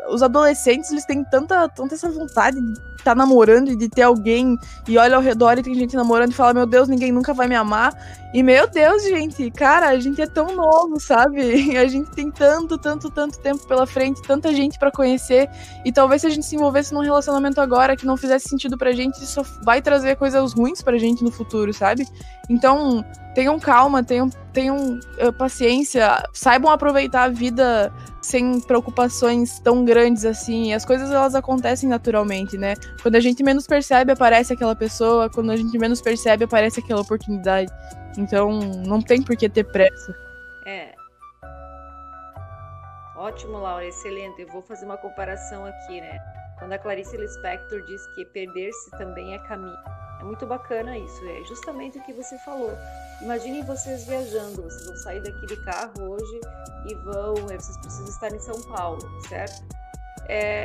[0.10, 4.04] os adolescentes, eles têm tanta, tanta essa vontade de estar tá namorando e de ter
[4.04, 7.34] alguém e olha ao redor e tem gente namorando e fala: Meu Deus, ninguém nunca
[7.34, 7.91] vai me amar.
[8.32, 11.39] E meu Deus, gente, cara, a gente é tão novo, sabe?
[11.80, 15.50] A gente tem tanto, tanto, tanto tempo pela frente, tanta gente para conhecer.
[15.84, 18.91] E talvez se a gente se envolvesse num relacionamento agora que não fizesse sentido pra
[18.91, 22.06] gente, isso vai trazer coisas ruins pra gente no futuro, sabe?
[22.50, 30.25] Então, tenham calma, tenham, tenham uh, paciência, saibam aproveitar a vida sem preocupações tão grandes
[30.25, 30.73] assim.
[30.73, 32.75] As coisas elas acontecem naturalmente, né?
[33.01, 37.01] Quando a gente menos percebe, aparece aquela pessoa, quando a gente menos percebe, aparece aquela
[37.01, 37.71] oportunidade.
[38.17, 40.15] Então, não tem por que ter pressa.
[40.65, 40.93] É.
[43.15, 44.41] Ótimo, Laura, excelente.
[44.41, 46.19] Eu vou fazer uma comparação aqui, né?
[46.58, 49.77] Quando a Clarice Lispector diz que perder-se também é caminho.
[50.19, 52.71] É muito bacana isso, é justamente o que você falou.
[53.21, 56.39] Imaginem vocês viajando, vocês vão sair daqui de carro hoje
[56.88, 59.63] e vão, vocês precisam estar em São Paulo, certo?
[60.27, 60.63] É,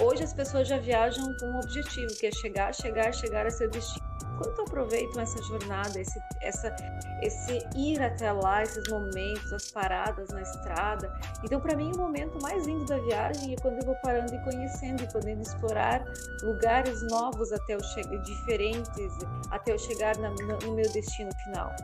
[0.00, 3.70] hoje as pessoas já viajam com um objetivo, que é chegar, chegar, chegar a seu
[3.70, 4.05] destino
[4.36, 6.74] quanto aproveitam essa jornada, esse, essa,
[7.22, 11.12] esse ir até lá, esses momentos, as paradas na estrada.
[11.44, 14.38] Então, para mim, o momento mais lindo da viagem é quando eu vou parando e
[14.44, 16.04] conhecendo e podendo explorar
[16.42, 19.18] lugares novos até eu chegar, diferentes,
[19.50, 21.74] até eu chegar na, no meu destino final.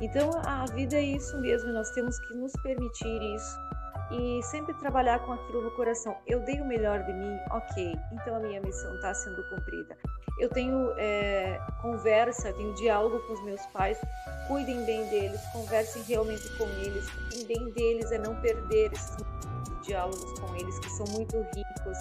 [0.00, 3.68] Então, a vida é isso mesmo, nós temos que nos permitir isso
[4.10, 6.16] e sempre trabalhar com aquilo no coração.
[6.26, 9.96] Eu dei o melhor de mim, ok, então a minha missão está sendo cumprida.
[10.38, 13.98] Eu tenho é, conversa, tenho diálogo com os meus pais,
[14.46, 19.16] cuidem bem deles, conversem realmente com eles, cuidem bem deles, é não perder esses
[19.82, 21.98] diálogos com eles que são muito ricos,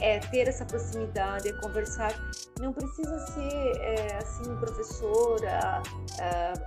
[0.00, 2.14] é ter essa proximidade, é conversar.
[2.60, 5.82] Não precisa ser é, assim professora,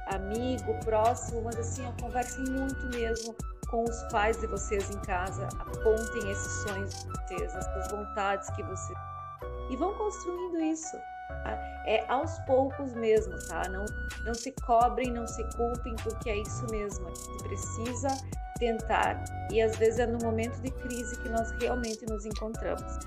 [0.08, 3.36] amigo, próximo, mas assim, conversem muito mesmo
[3.74, 8.62] com os pais de vocês em casa, apontem esses sonhos de vocês, essas vontades que
[8.62, 9.00] vocês
[9.72, 10.96] e vão construindo isso.
[11.28, 11.52] Tá?
[11.88, 13.68] É aos poucos mesmo, tá?
[13.70, 13.84] Não,
[14.24, 17.08] não se cobrem, não se culpem, porque é isso mesmo.
[17.08, 18.10] A gente precisa
[18.60, 23.00] tentar e às vezes é no momento de crise que nós realmente nos encontramos.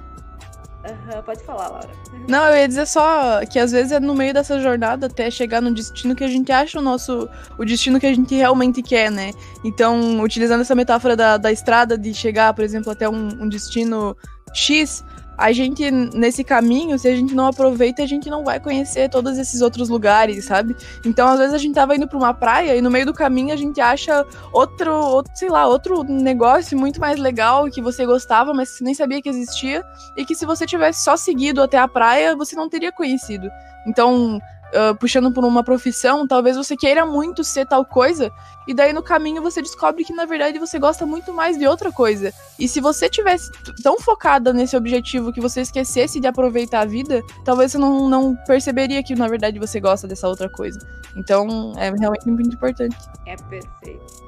[0.87, 1.89] Uhum, pode falar, Laura.
[2.29, 5.61] Não, eu ia dizer só que às vezes é no meio dessa jornada até chegar
[5.61, 7.29] no destino que a gente acha o nosso.
[7.59, 9.33] o destino que a gente realmente quer, né?
[9.65, 14.17] Então, utilizando essa metáfora da, da estrada, de chegar, por exemplo, até um, um destino
[14.55, 15.05] X,
[15.37, 19.39] a gente, nesse caminho, se a gente não aproveita, a gente não vai conhecer todos
[19.39, 20.77] esses outros lugares, sabe?
[21.05, 23.53] Então, às vezes, a gente tava indo pra uma praia e no meio do caminho
[23.53, 28.55] a gente acha outro, outro sei lá, outro negócio muito mais legal que você gostava,
[28.55, 29.85] mas você nem sabia que existia
[30.17, 33.51] e que se você tivesse só seguido até a praia, você não teria conhecido.
[33.87, 34.41] Então,
[34.73, 38.33] uh, puxando por uma profissão, talvez você queira muito ser tal coisa,
[38.67, 41.93] e daí no caminho você descobre que na verdade você gosta muito mais de outra
[41.93, 42.33] coisa.
[42.59, 43.51] E se você tivesse
[43.83, 48.35] tão focada nesse objetivo que você esquecesse de aproveitar a vida, talvez você não, não
[48.47, 50.79] perceberia que na verdade você gosta dessa outra coisa.
[51.17, 52.97] Então é realmente muito importante.
[53.27, 54.27] É perfeito.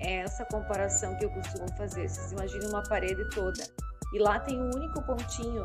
[0.00, 2.08] É essa comparação que eu costumo fazer.
[2.08, 3.62] Vocês imaginam uma parede toda
[4.14, 5.64] e lá tem um único pontinho,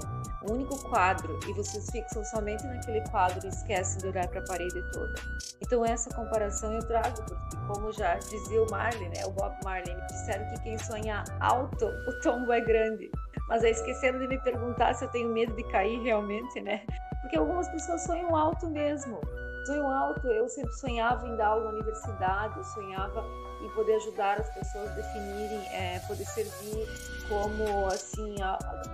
[0.49, 4.43] um único quadro, e vocês fixam somente naquele quadro e esquecem de olhar para a
[4.43, 5.13] parede toda.
[5.62, 9.93] Então essa comparação eu trago, porque como já dizia o Marley, né, o Bob Marley,
[9.95, 13.12] me disseram que quem sonha alto, o tombo é grande.
[13.47, 16.83] Mas aí esqueceram de me perguntar se eu tenho medo de cair realmente, né?
[17.21, 19.19] Porque algumas pessoas sonham alto mesmo.
[19.65, 23.23] Sonham alto, eu sempre sonhava em dar aula na universidade, eu sonhava
[23.62, 26.88] e poder ajudar as pessoas a definirem, é, poder servir
[27.28, 28.36] como assim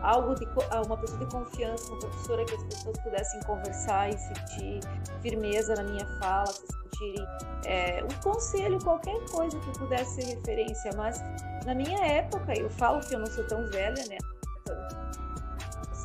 [0.02, 0.46] algo de
[0.86, 4.80] uma pessoa de confiança, uma professora que as pessoas pudessem conversar e sentir
[5.22, 7.28] firmeza na minha fala, se sentirem
[7.66, 10.92] é, um conselho, qualquer coisa que pudesse ser referência.
[10.96, 11.20] Mas
[11.66, 14.18] na minha época, eu falo que eu não sou tão velha, né?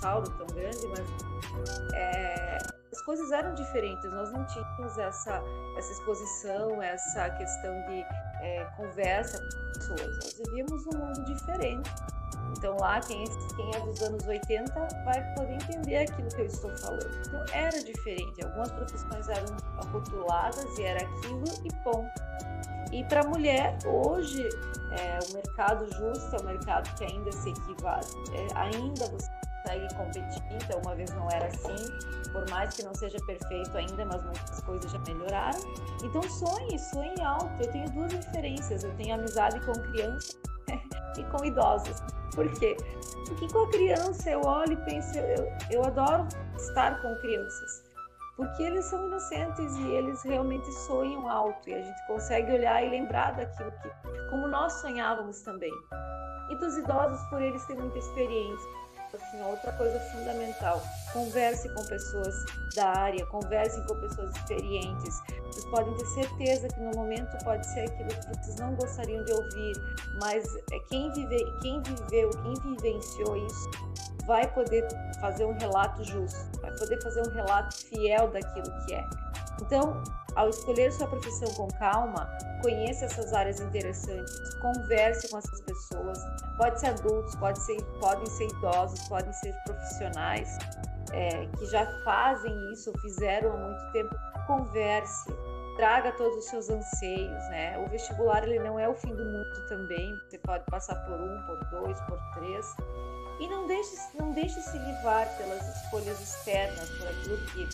[0.01, 2.59] Tão, tão grande, mas é,
[3.01, 5.43] as coisas eram diferentes, nós não tínhamos essa,
[5.77, 8.05] essa exposição, essa questão de
[8.43, 11.91] é, conversa com pessoas, nós vivíamos um mundo diferente.
[12.59, 13.25] Então lá, quem,
[13.57, 17.11] quem é dos anos 80 vai poder entender aquilo que eu estou falando.
[17.27, 19.57] Então era diferente, algumas profissões eram
[19.93, 22.11] rotuladas e era aquilo e ponto.
[22.93, 24.47] E para a mulher, hoje,
[24.91, 28.07] é, o mercado justo é um mercado que ainda se equivale.
[28.33, 29.30] É, ainda você
[29.71, 31.77] consegue competir, então uma vez não era assim,
[32.33, 35.61] por mais que não seja perfeito ainda, mas muitas coisas já melhoraram.
[36.03, 37.63] Então sonhe, sonhe alto.
[37.63, 40.39] Eu tenho duas referências, eu tenho amizade com crianças
[41.19, 42.01] e com idosos.
[42.35, 42.77] Por quê?
[43.27, 47.91] Porque com a criança eu olho e penso, eu, eu adoro estar com crianças.
[48.37, 52.89] Porque eles são inocentes e eles realmente sonham alto e a gente consegue olhar e
[52.89, 55.73] lembrar daquilo que, como nós sonhávamos também.
[56.51, 58.71] E dos idosos, por eles terem muita experiência,
[59.17, 60.83] assim, outra coisa fundamental.
[61.13, 62.45] Converse com pessoas
[62.75, 65.21] da área, converse com pessoas experientes.
[65.47, 69.33] Vocês podem ter certeza que no momento pode ser aquilo que vocês não gostariam de
[69.33, 69.73] ouvir,
[70.21, 73.71] mas é quem, vive, quem viveu, quem vivenciou isso,
[74.31, 74.87] vai poder
[75.21, 79.05] fazer um relato justo, vai poder fazer um relato fiel daquilo que é.
[79.61, 80.01] Então,
[80.37, 82.31] ao escolher sua profissão com calma,
[82.63, 86.17] conheça essas áreas interessantes, converse com essas pessoas.
[86.57, 90.57] Pode ser adultos, pode ser, podem ser idosos, podem ser profissionais
[91.13, 94.15] é, que já fazem isso, fizeram há muito tempo.
[94.47, 95.29] Converse,
[95.81, 97.79] traga todos os seus anseios, né?
[97.79, 100.15] O vestibular ele não é o fim do mundo também.
[100.29, 102.67] Você pode passar por um, por dois, por três.
[103.41, 107.69] E não deixe, não deixe se livrar pelas escolhas externas, por aquilo que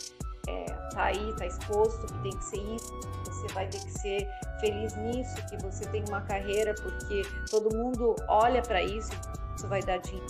[0.48, 4.28] é, tá aí, tá exposto, que tem que ser isso, você vai ter que ser
[4.60, 9.10] feliz nisso, que você tem uma carreira porque todo mundo olha para isso,
[9.56, 10.26] isso vai dar dinheiro.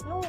[0.00, 0.20] Então,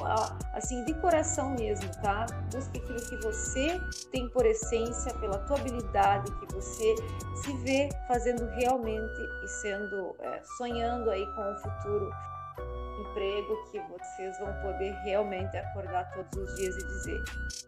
[0.53, 2.25] assim, de coração mesmo, tá?
[2.51, 6.95] Busque aquilo que você tem por essência, pela tua habilidade, que você
[7.35, 12.11] se vê fazendo realmente e sendo, é, sonhando aí com o futuro
[13.01, 17.23] emprego que vocês vão poder realmente acordar todos os dias e dizer: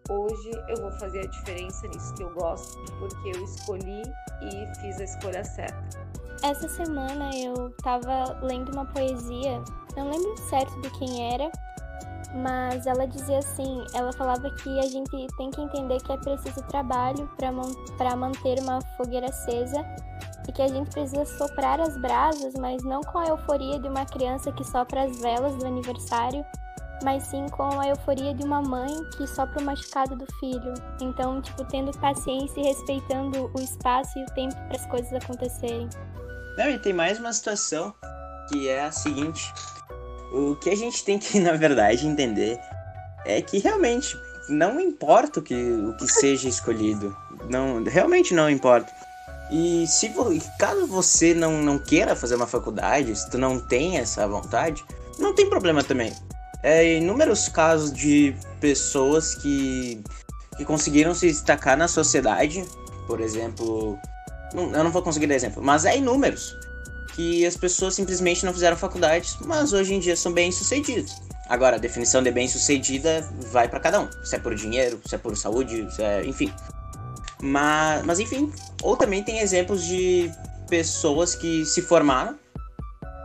[0.10, 4.04] hoje eu vou fazer a diferença nisso que eu gosto, porque eu escolhi
[4.42, 6.23] e fiz a escolha certa.
[6.44, 9.64] Essa semana eu estava lendo uma poesia,
[9.96, 11.50] não lembro certo de quem era,
[12.36, 16.62] mas ela dizia assim: ela falava que a gente tem que entender que é preciso
[16.68, 19.86] trabalho para manter uma fogueira acesa
[20.46, 24.06] e que a gente precisa soprar as brasas, mas não com a euforia de uma
[24.06, 26.46] criança que sopra as velas do aniversário,
[27.06, 30.74] mas sim com a euforia de uma mãe que sopra o machucado do filho.
[31.02, 35.88] Então, tipo, tendo paciência e respeitando o espaço e o tempo para as coisas acontecerem.
[36.58, 37.94] Não, e tem mais uma situação
[38.50, 39.54] que é a seguinte:
[40.32, 42.60] o que a gente tem que, na verdade, entender
[43.26, 44.18] é que realmente
[44.50, 47.16] não importa o que, o que seja escolhido.
[47.50, 48.92] Não, realmente não importa.
[49.52, 50.12] E se
[50.58, 54.84] caso você não, não queira fazer uma faculdade, se tu não tem essa vontade,
[55.20, 56.14] não tem problema também.
[56.64, 60.02] É inúmeros casos de pessoas que,
[60.58, 62.66] que conseguiram se destacar na sociedade,
[63.06, 64.00] por exemplo,
[64.54, 66.56] eu não vou conseguir dar exemplo, mas é inúmeros
[67.16, 71.16] que as pessoas simplesmente não fizeram faculdades, mas hoje em dia são bem sucedidos.
[71.48, 74.10] Agora, a definição de bem sucedida vai para cada um.
[74.24, 76.52] Se é por dinheiro, se é por saúde, é, enfim.
[77.42, 80.32] Mas, mas enfim, ou também tem exemplos de
[80.70, 82.40] pessoas que se formaram,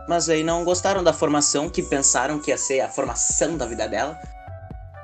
[0.07, 3.87] mas aí não gostaram da formação, que pensaram que ia ser a formação da vida
[3.87, 4.19] dela.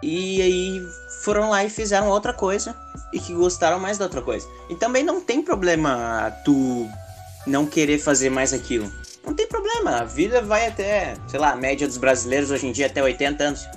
[0.03, 0.87] E aí
[1.25, 2.75] foram lá e fizeram outra coisa
[3.11, 4.47] e que gostaram mais da outra coisa.
[4.69, 6.87] E também não tem problema tu
[7.47, 8.91] não querer fazer mais aquilo.
[9.25, 12.71] Não tem problema, a vida vai até, sei lá, a média dos brasileiros hoje em
[12.71, 13.67] dia até 80 anos.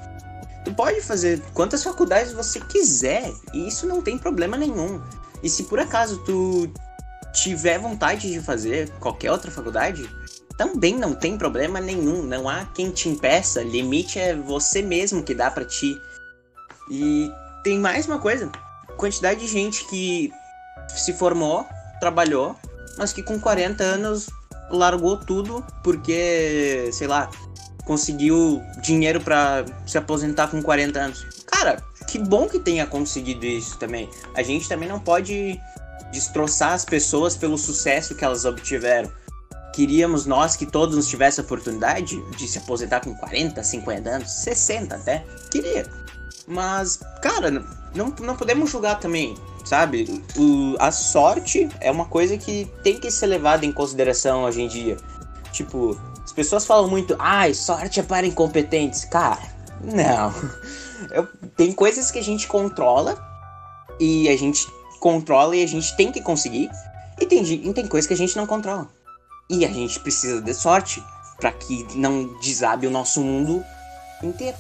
[0.63, 5.01] Tu pode fazer quantas faculdades você quiser, e isso não tem problema nenhum.
[5.43, 6.71] E se por acaso tu
[7.33, 10.07] tiver vontade de fazer qualquer outra faculdade,
[10.59, 12.23] também não tem problema nenhum.
[12.23, 13.63] Não há quem te impeça.
[13.63, 15.99] Limite é você mesmo que dá para ti.
[16.91, 17.31] E
[17.63, 18.51] tem mais uma coisa:
[18.97, 20.33] quantidade de gente que
[20.89, 21.67] se formou,
[22.01, 22.57] trabalhou,
[22.97, 24.29] mas que com 40 anos
[24.71, 27.31] largou tudo porque, sei lá,
[27.85, 31.27] conseguiu dinheiro para se aposentar com 40 anos.
[31.47, 34.09] Cara, que bom que tenha conseguido isso também.
[34.35, 35.61] A gente também não pode
[36.13, 39.11] destroçar as pessoas pelo sucesso que elas obtiveram.
[39.75, 44.97] queríamos nós que todos tivessem a oportunidade de se aposentar com 40, 50 anos, 60
[44.97, 45.25] até.
[45.51, 45.87] Queria.
[46.47, 47.51] Mas, cara,
[47.95, 50.23] não, não podemos julgar também, sabe?
[50.37, 54.69] O, a sorte é uma coisa que tem que ser levada em consideração hoje em
[54.69, 54.97] dia.
[55.53, 59.05] Tipo, as pessoas falam muito, ai, sorte é para incompetentes.
[59.05, 59.43] Cara,
[59.83, 60.33] não.
[61.13, 61.27] Eu,
[61.57, 63.17] tem coisas que a gente controla
[64.01, 64.67] e a gente
[65.01, 66.69] controla e a gente tem que conseguir.
[67.21, 68.89] E tem, e tem coisas que a gente não controla.
[69.51, 71.03] E a gente precisa de sorte
[71.39, 73.65] para que não desabe o nosso mundo
[74.23, 74.57] inteiro.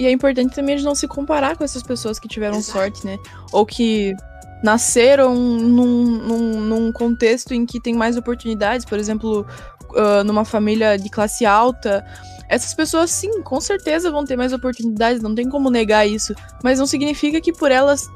[0.00, 2.78] E é importante também a gente não se comparar com essas pessoas que tiveram Exato.
[2.78, 3.18] sorte, né?
[3.52, 4.14] Ou que
[4.62, 9.46] nasceram num, num, num, contexto em que tem mais oportunidades, por exemplo,
[9.90, 12.02] uh, numa família de classe alta.
[12.48, 16.34] Essas pessoas, sim, com certeza vão ter mais oportunidades, não tem como negar isso.
[16.64, 18.08] Mas não significa que por elas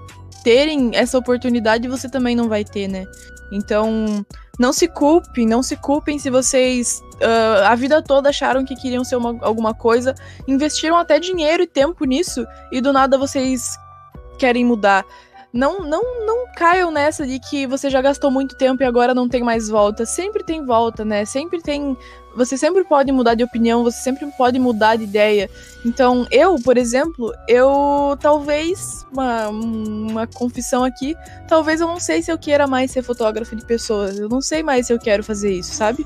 [0.43, 3.05] terem essa oportunidade você também não vai ter, né?
[3.53, 4.25] Então,
[4.59, 9.05] não se culpem, não se culpem se vocês uh, a vida toda acharam que queriam
[9.05, 10.15] ser uma, alguma coisa,
[10.47, 13.77] investiram até dinheiro e tempo nisso e do nada vocês
[14.39, 15.05] querem mudar.
[15.53, 19.29] Não, não, não caiam nessa de que você já gastou muito tempo e agora não
[19.29, 20.05] tem mais volta.
[20.05, 21.25] Sempre tem volta, né?
[21.25, 21.97] Sempre tem
[22.37, 25.49] você sempre pode mudar de opinião, você sempre pode mudar de ideia.
[25.85, 32.33] Então, eu, por exemplo, eu talvez, uma, uma confissão aqui, talvez eu não sei se
[32.33, 34.19] eu queira mais ser fotógrafo de pessoas.
[34.19, 36.05] Eu não sei mais se eu quero fazer isso, sabe?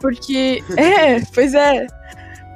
[0.00, 0.62] Porque.
[0.76, 1.86] É, pois é.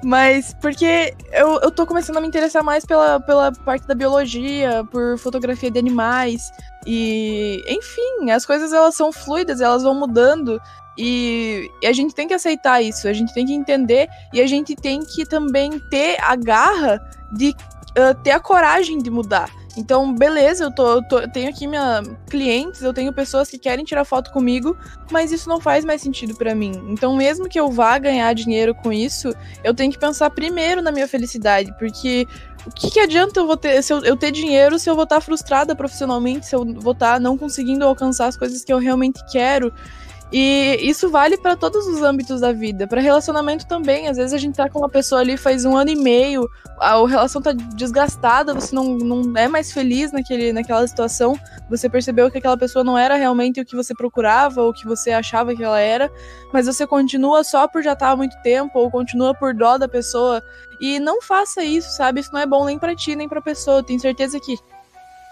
[0.04, 4.84] Mas porque eu, eu tô começando a me interessar mais pela, pela parte da biologia,
[4.90, 6.50] por fotografia de animais.
[6.86, 10.60] E, enfim, as coisas elas são fluidas, elas vão mudando.
[10.96, 14.46] E, e, a gente tem que aceitar isso, a gente tem que entender e a
[14.46, 17.00] gente tem que também ter a garra
[17.32, 17.50] de
[17.98, 19.50] uh, ter a coragem de mudar.
[19.76, 23.58] Então, beleza, eu, tô, eu, tô, eu tenho aqui minha clientes, eu tenho pessoas que
[23.58, 24.76] querem tirar foto comigo,
[25.10, 26.72] mas isso não faz mais sentido para mim.
[26.88, 30.92] Então, mesmo que eu vá ganhar dinheiro com isso, eu tenho que pensar primeiro na
[30.92, 32.26] minha felicidade, porque
[32.66, 35.74] o que, que adianta eu, ter, eu, eu, ter dinheiro se eu vou estar frustrada
[35.76, 39.72] profissionalmente, se eu vou estar não conseguindo alcançar as coisas que eu realmente quero?
[40.36, 42.88] E isso vale para todos os âmbitos da vida.
[42.88, 44.08] Para relacionamento também.
[44.08, 47.06] Às vezes a gente tá com uma pessoa ali faz um ano e meio, a,
[47.06, 51.38] relação tá desgastada, você não, não é mais feliz naquele, naquela situação.
[51.70, 54.84] Você percebeu que aquela pessoa não era realmente o que você procurava ou o que
[54.84, 56.10] você achava que ela era,
[56.52, 59.78] mas você continua só por já estar tá há muito tempo ou continua por dó
[59.78, 60.42] da pessoa.
[60.80, 62.18] E não faça isso, sabe?
[62.18, 63.78] Isso não é bom nem para ti, nem pra pessoa.
[63.78, 64.56] Eu tenho certeza que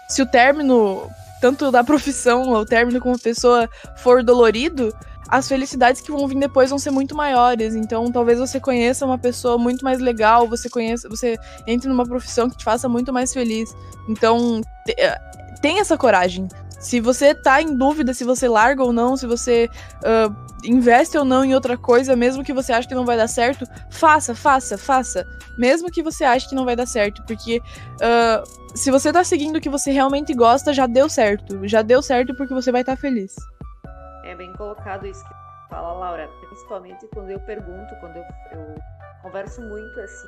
[0.07, 1.09] se o término
[1.43, 4.95] tanto da profissão, o término como pessoa for dolorido,
[5.27, 7.75] as felicidades que vão vir depois vão ser muito maiores.
[7.75, 11.37] Então, talvez você conheça uma pessoa muito mais legal, você conheça, você
[11.67, 13.75] entre numa profissão que te faça muito mais feliz.
[14.07, 15.17] Então, eh,
[15.61, 16.47] tem essa coragem.
[16.83, 19.69] Se você tá em dúvida se você larga ou não, se você
[19.99, 23.29] uh, investe ou não em outra coisa, mesmo que você ache que não vai dar
[23.29, 25.25] certo, faça, faça, faça.
[25.57, 29.55] Mesmo que você ache que não vai dar certo, porque uh, se você tá seguindo
[29.55, 31.65] o que você realmente gosta, já deu certo.
[31.65, 33.33] Já deu certo porque você vai estar tá feliz.
[34.25, 35.33] É bem colocado isso que
[35.69, 36.29] fala, Laura.
[36.49, 38.75] Principalmente quando eu pergunto, quando eu, eu
[39.21, 40.27] converso muito assim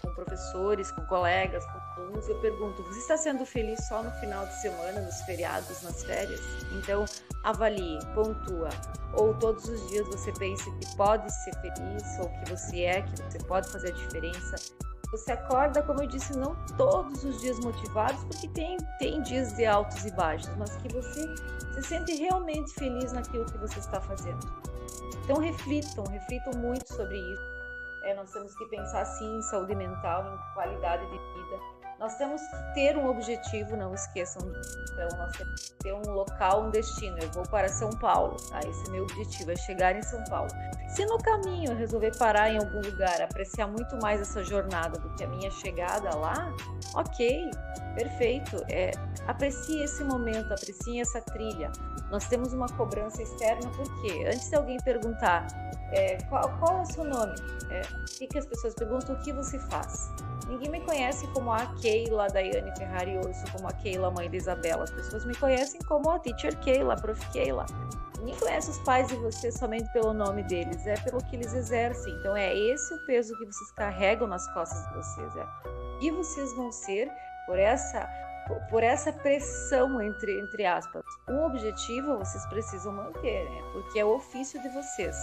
[0.00, 4.46] com professores, com colegas, com alunos, eu pergunto: você está sendo feliz só no final
[4.46, 6.40] de semana, nos feriados, nas férias?
[6.72, 7.04] Então,
[7.44, 8.68] avalie, pontua.
[9.14, 13.22] Ou todos os dias você pensa que pode ser feliz, ou que você é, que
[13.22, 14.56] você pode fazer a diferença.
[15.12, 19.64] Você acorda, como eu disse, não todos os dias motivados, porque tem, tem dias de
[19.64, 21.22] altos e baixos, mas que você
[21.74, 24.40] se sente realmente feliz naquilo que você está fazendo.
[25.22, 27.56] Então reflitam, reflitam muito sobre isso.
[28.02, 32.42] É, nós temos que pensar sim em saúde mental, em qualidade de vida nós temos
[32.42, 34.42] que ter um objetivo, não esqueçam.
[34.92, 37.16] Então, nós temos que ter um local, um destino.
[37.18, 38.60] Eu vou para São Paulo, tá?
[38.60, 40.50] Esse é meu objetivo, é chegar em São Paulo.
[40.88, 45.12] Se no caminho eu resolver parar em algum lugar, apreciar muito mais essa jornada do
[45.14, 46.54] que a minha chegada lá,
[46.94, 47.50] ok,
[47.94, 48.56] perfeito.
[48.68, 48.90] É,
[49.26, 51.72] aprecie esse momento, aprecie essa trilha.
[52.10, 55.46] Nós temos uma cobrança externa, porque antes de alguém perguntar
[55.92, 57.34] é, qual, qual, é o seu nome,
[57.70, 60.10] é, o que, as pessoas perguntam, o que você faz?
[60.48, 64.84] Ninguém me conhece como a Keila Daiane Ferrari Orso, como a Keila mãe da Isabela.
[64.84, 67.20] As pessoas me conhecem como a Teacher Keila, Prof.
[67.30, 67.66] Keila.
[68.18, 72.12] Ninguém conhece os pais de vocês somente pelo nome deles, é pelo que eles exercem.
[72.14, 75.36] Então é esse o peso que vocês carregam nas costas de vocês.
[75.36, 75.46] É.
[76.00, 77.10] E vocês vão ser
[77.46, 78.08] por essa
[78.70, 81.04] por essa pressão entre entre aspas.
[81.28, 83.62] Um objetivo vocês precisam manter, né?
[83.72, 85.16] Porque é o ofício de vocês,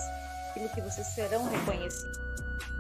[0.54, 2.20] aquilo que vocês serão reconhecidos.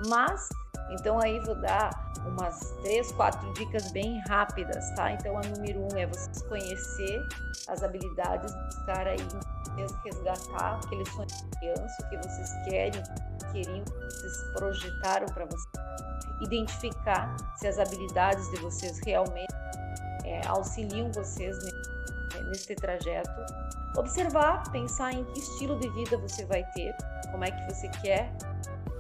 [0.07, 0.47] Mas
[0.91, 1.89] então aí vou dar
[2.25, 5.11] umas três, quatro dicas bem rápidas, tá?
[5.11, 7.27] Então a número um é você conhecer
[7.67, 13.03] as habilidades, buscar aí vocês resgatar aquele sonho de criança, o que vocês querem,
[13.51, 15.83] queriam, vocês projetaram para vocês.
[16.41, 19.53] Identificar se as habilidades de vocês realmente
[20.25, 23.31] é, auxiliam vocês nesse, nesse trajeto.
[23.95, 26.95] Observar, pensar em que estilo de vida você vai ter,
[27.31, 28.31] como é que você quer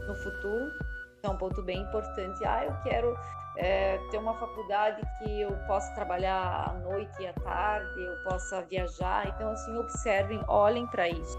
[0.07, 0.71] no futuro.
[1.23, 2.43] É um ponto bem importante.
[2.45, 3.17] Ah, eu quero
[3.57, 8.61] é, ter uma faculdade que eu possa trabalhar à noite e à tarde, eu possa
[8.63, 9.27] viajar.
[9.29, 11.37] Então, assim, observem, olhem para isso.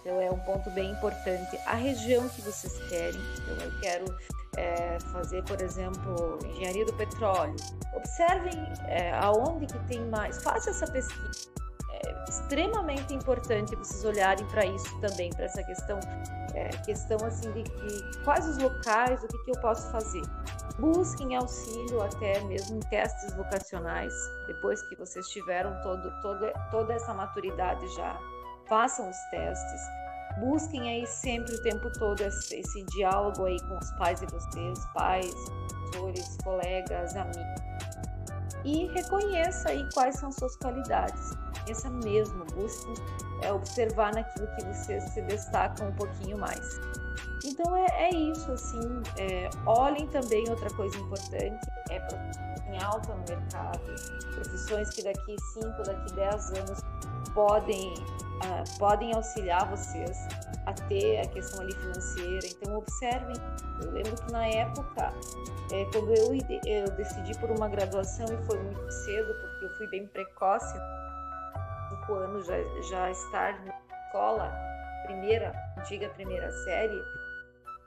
[0.00, 1.56] Então, é um ponto bem importante.
[1.66, 3.20] A região que vocês querem.
[3.38, 4.18] Então, eu quero
[4.56, 7.56] é, fazer, por exemplo, engenharia do petróleo.
[7.94, 8.54] Observem
[8.86, 10.42] é, aonde que tem mais.
[10.42, 11.50] Faça essa pesquisa.
[12.28, 16.00] Extremamente importante vocês olharem para isso também, para essa questão
[16.54, 20.22] é, questão assim de, de, quais os locais, o que, que eu posso fazer.
[20.78, 24.12] Busquem auxílio até mesmo em testes vocacionais,
[24.46, 28.18] depois que vocês tiveram todo, todo, toda essa maturidade já.
[28.68, 29.80] Façam os testes.
[30.40, 34.78] Busquem aí sempre o tempo todo esse, esse diálogo aí com os pais de vocês,
[34.94, 35.34] pais,
[35.92, 37.62] professores, colegas, amigos.
[38.64, 41.32] E reconheça aí quais são suas qualidades.
[41.68, 42.94] Essa mesmo, busquem
[43.42, 46.80] é observar naquilo que você se destaca um pouquinho mais.
[47.44, 51.98] Então é, é isso, assim, é, olhem também outra coisa importante, é
[52.72, 53.80] em alta no mercado,
[54.34, 56.80] profissões que daqui 5, daqui 10 anos
[57.34, 60.16] podem, uh, podem auxiliar vocês
[60.66, 62.46] a ter a questão ali financeira.
[62.46, 63.36] Então observem,
[63.82, 65.12] eu lembro que na época,
[65.72, 66.32] é, quando eu,
[66.66, 70.78] eu decidi por uma graduação e foi muito cedo, porque eu fui bem precoce,
[72.12, 73.72] cinco anos já, já estar na
[74.06, 74.52] escola,
[75.06, 77.02] primeira, antiga primeira série,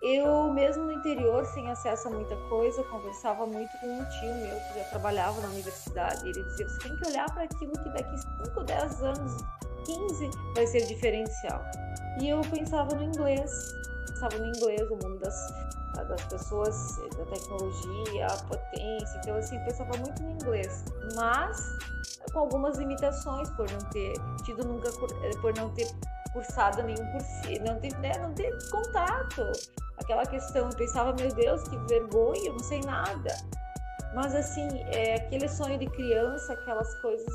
[0.02, 4.56] eu mesmo no interior, sem acesso a muita coisa, conversava muito com um tio meu
[4.60, 6.28] que já trabalhava na universidade.
[6.28, 9.44] Ele dizia: você tem que olhar para aquilo que daqui 5, 10 anos,
[9.86, 11.64] 15 vai ser diferencial.
[12.20, 13.74] E eu pensava no inglês,
[14.08, 15.54] pensava no inglês, o mundo das,
[16.08, 19.20] das pessoas, da tecnologia, a potência.
[19.24, 20.86] Então, assim, pensava muito no inglês.
[21.16, 21.78] Mas
[22.36, 24.14] com algumas limitações por não ter
[24.44, 24.90] tido nunca
[25.24, 25.88] eh, por não ter
[26.34, 29.42] cursado nenhum curso, não ter, né, não ter contato.
[29.98, 33.34] Aquela questão, eu pensava, meu Deus, que vergonha, eu não sei nada.
[34.14, 37.34] Mas assim, é, aquele sonho de criança, aquelas coisas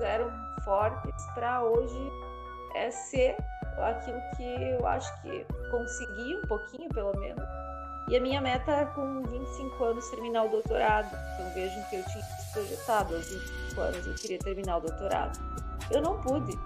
[0.00, 0.30] eram
[0.64, 2.10] fortes para hoje
[2.74, 3.36] é ser
[3.76, 7.44] aquilo que eu acho que consegui um pouquinho, pelo menos.
[8.08, 11.14] E a minha meta é com 25 anos terminar o doutorado.
[11.34, 15.38] Então vejam que eu tinha projetado aos 25 anos, eu queria terminar o doutorado.
[15.90, 16.58] Eu não pude.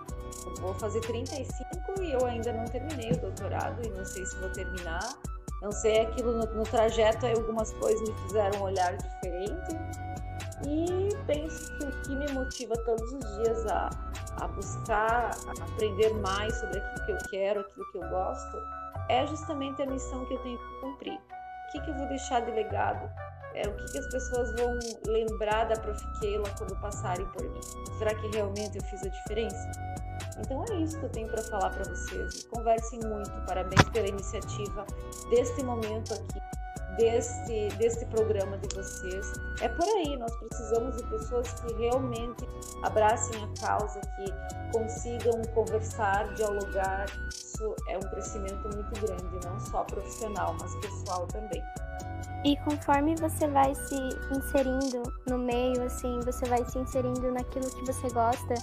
[0.46, 4.36] Eu vou fazer 35 e eu ainda não terminei o doutorado e não sei se
[4.36, 5.14] vou terminar.
[5.60, 9.76] Não sei, aquilo no, no trajeto algumas coisas me fizeram um olhar diferente.
[10.66, 13.90] E penso que o que me motiva todos os dias a,
[14.40, 18.58] a buscar a aprender mais sobre aquilo que eu quero, aquilo que eu gosto,
[19.08, 21.14] é justamente a missão que eu tenho que cumprir.
[21.14, 23.10] O que, que eu vou deixar de legado?
[23.54, 26.02] É, o que, que as pessoas vão lembrar da Prof.
[26.20, 27.60] Keila quando passarem por mim?
[27.98, 29.70] Será que realmente eu fiz a diferença?
[30.38, 32.44] Então é isso que eu tenho para falar para vocês.
[32.44, 33.30] Conversem muito.
[33.46, 34.86] Parabéns pela iniciativa
[35.30, 36.40] deste momento aqui,
[36.96, 39.32] deste, deste programa de vocês.
[39.60, 42.48] É por aí, nós precisamos de pessoas que realmente
[42.82, 47.06] abracem a causa, que consigam conversar, dialogar.
[47.28, 51.62] Isso é um crescimento muito grande, não só profissional, mas pessoal também.
[52.44, 53.96] E conforme você vai se
[54.36, 58.54] inserindo no meio, assim, você vai se inserindo naquilo que você gosta,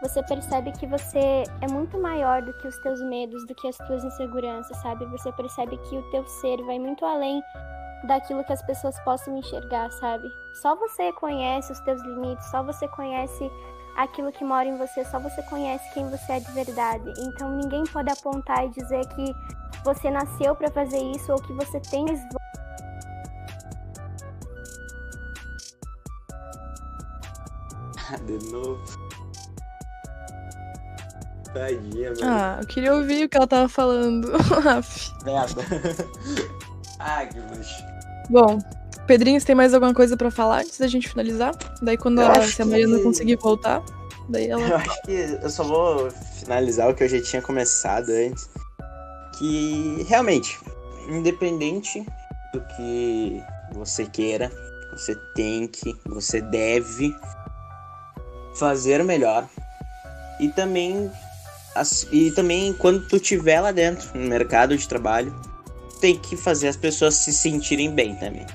[0.00, 3.76] você percebe que você é muito maior do que os teus medos, do que as
[3.76, 5.04] tuas inseguranças, sabe?
[5.06, 7.42] Você percebe que o teu ser vai muito além
[8.04, 10.32] daquilo que as pessoas possam enxergar, sabe?
[10.54, 13.50] Só você conhece os teus limites, só você conhece
[13.96, 17.12] aquilo que mora em você, só você conhece quem você é de verdade.
[17.18, 19.34] Então ninguém pode apontar e dizer que
[19.84, 22.06] você nasceu para fazer isso ou que você tem
[28.26, 28.80] de novo.
[31.52, 32.20] Tadinha, mano.
[32.22, 34.30] Ah, eu queria ouvir o que ela tava falando.
[35.24, 35.62] Merda.
[36.98, 37.84] Ai, que luxo.
[38.28, 38.58] Bom,
[39.06, 41.52] Pedrinho, você tem mais alguma coisa pra falar antes da gente finalizar?
[41.82, 43.02] Daí quando ela, se a Mariana que...
[43.02, 43.82] conseguir voltar,
[44.28, 44.62] daí ela.
[44.62, 48.48] Eu acho que eu só vou finalizar o que eu já tinha começado antes.
[49.36, 50.60] Que realmente,
[51.08, 52.06] independente
[52.52, 53.42] do que
[53.72, 54.52] você queira,
[54.92, 57.12] você tem que, você deve
[58.54, 59.48] fazer melhor.
[60.38, 61.10] E também
[62.10, 65.34] e também quando tu estiver lá dentro no mercado de trabalho,
[66.00, 68.46] tem que fazer as pessoas se sentirem bem também.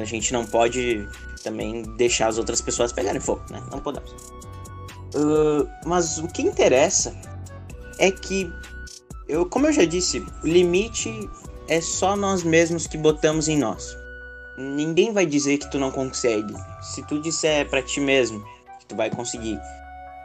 [0.00, 1.06] A gente não pode
[1.42, 3.62] também deixar as outras pessoas pegarem fogo, né?
[3.70, 4.10] Não podemos.
[5.14, 7.14] Uh, mas o que interessa
[7.98, 8.50] é que,
[9.28, 11.28] eu, como eu já disse, o limite
[11.68, 13.96] é só nós mesmos que botamos em nós.
[14.56, 16.54] Ninguém vai dizer que tu não consegue.
[16.80, 18.44] Se tu disser para ti mesmo
[18.88, 19.60] tu vai conseguir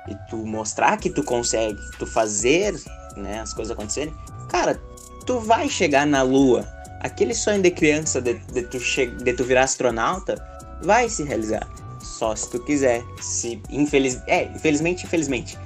[0.07, 2.75] e tu mostrar que tu consegue, tu fazer,
[3.15, 4.13] né, as coisas acontecerem,
[4.49, 4.79] cara,
[5.25, 6.67] tu vai chegar na lua.
[6.99, 8.77] Aquele sonho de criança de, de tu,
[9.23, 10.35] de tu virar astronauta
[10.81, 11.67] vai se realizar.
[12.01, 13.03] Só se tu quiser.
[13.21, 14.21] Se infeliz...
[14.27, 15.57] É, infelizmente, infelizmente.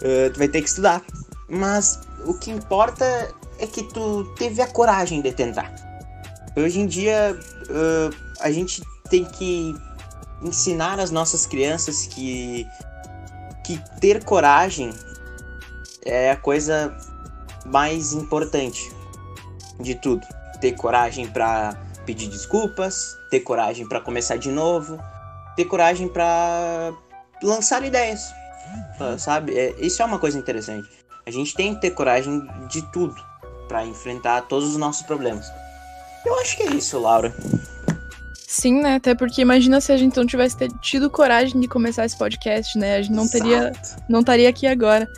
[0.00, 1.02] Uh, tu vai ter que estudar.
[1.48, 5.72] Mas o que importa é que tu teve a coragem de tentar.
[6.56, 7.36] Hoje em dia,
[7.68, 9.74] uh, a gente tem que
[10.42, 12.66] ensinar as nossas crianças que,
[13.64, 14.92] que ter coragem
[16.04, 16.96] é a coisa
[17.64, 18.92] mais importante
[19.80, 20.26] de tudo.
[20.60, 24.98] Ter coragem para pedir desculpas, ter coragem para começar de novo,
[25.56, 26.92] ter coragem para
[27.42, 28.32] lançar ideias,
[29.18, 29.56] sabe?
[29.58, 30.88] É, isso é uma coisa interessante.
[31.26, 33.14] A gente tem que ter coragem de tudo
[33.68, 35.46] para enfrentar todos os nossos problemas.
[36.24, 37.34] Eu acho que é isso, Laura.
[38.52, 38.96] Sim, né?
[38.96, 42.96] Até porque imagina se a gente não tivesse tido coragem de começar esse podcast, né?
[42.96, 43.42] A gente não Exato.
[43.42, 43.72] teria,
[44.10, 45.10] não estaria aqui agora.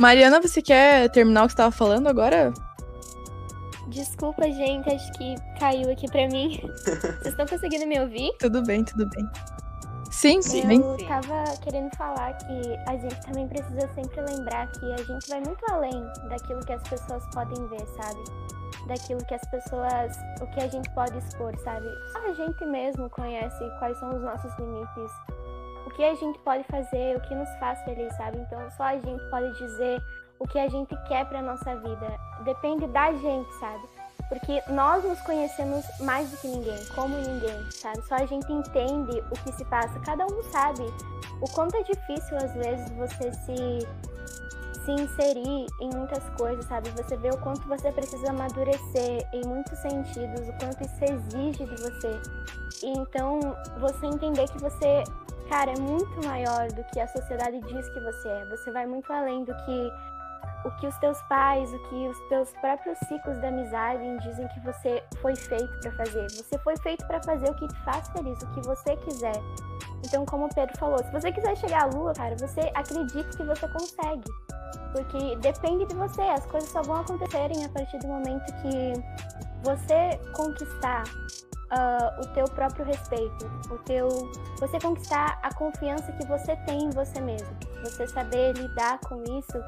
[0.00, 2.50] Mariana, você quer terminar o que você estava falando agora?
[3.88, 6.58] Desculpa, gente, acho que caiu aqui pra mim.
[7.20, 8.32] Vocês estão conseguindo me ouvir?
[8.38, 9.28] Tudo bem, tudo bem.
[10.10, 10.80] Sim, sim.
[10.80, 15.42] Eu tava querendo falar que a gente também precisa sempre lembrar que a gente vai
[15.42, 18.57] muito além daquilo que as pessoas podem ver, sabe?
[18.86, 20.16] Daquilo que as pessoas.
[20.40, 21.86] o que a gente pode expor, sabe?
[22.12, 25.12] Só a gente mesmo conhece quais são os nossos limites,
[25.86, 28.38] o que a gente pode fazer, o que nos faz feliz, sabe?
[28.38, 30.02] Então só a gente pode dizer
[30.38, 32.18] o que a gente quer para nossa vida.
[32.44, 33.82] Depende da gente, sabe?
[34.28, 38.02] Porque nós nos conhecemos mais do que ninguém, como ninguém, sabe?
[38.02, 39.98] Só a gente entende o que se passa.
[40.00, 40.82] Cada um sabe
[41.40, 43.88] o quanto é difícil às vezes você se
[44.88, 46.88] se inserir em muitas coisas, sabe?
[46.90, 51.76] Você vê o quanto você precisa amadurecer em muitos sentidos, o quanto isso exige de
[51.82, 52.20] você.
[52.82, 53.38] E então,
[53.78, 55.04] você entender que você,
[55.50, 58.44] cara, é muito maior do que a sociedade diz que você é.
[58.46, 59.92] Você vai muito além do que
[60.64, 64.60] o que os teus pais, o que os teus próprios ciclos da amizade dizem que
[64.60, 66.30] você foi feito para fazer.
[66.30, 69.36] Você foi feito para fazer o que te faz feliz, o que você quiser.
[70.04, 73.44] Então, como o Pedro falou, se você quiser chegar à lua, cara, você acredita que
[73.44, 74.30] você consegue.
[74.92, 78.92] Porque depende de você, as coisas só vão acontecerem a partir do momento que
[79.62, 81.04] você conquistar
[81.72, 84.08] uh, o teu próprio respeito, o teu,
[84.58, 87.48] você conquistar a confiança que você tem em você mesmo,
[87.82, 89.58] você saber lidar com isso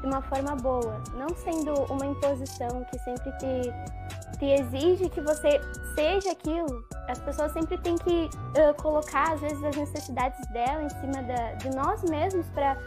[0.00, 5.60] de uma forma boa, não sendo uma imposição que sempre te, te exige que você
[5.94, 6.84] seja aquilo.
[7.08, 11.54] As pessoas sempre têm que uh, colocar às vezes as necessidades dela em cima da,
[11.54, 12.78] de nós mesmos para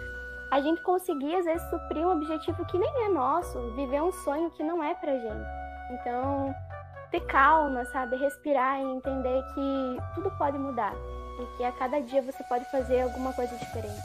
[0.53, 4.51] a gente conseguir às vezes suprir um objetivo que nem é nosso, viver um sonho
[4.51, 5.47] que não é pra gente.
[5.91, 6.53] Então,
[7.09, 8.17] ter calma, sabe?
[8.17, 10.93] Respirar e entender que tudo pode mudar
[11.41, 13.99] e que a cada dia você pode fazer alguma coisa diferente.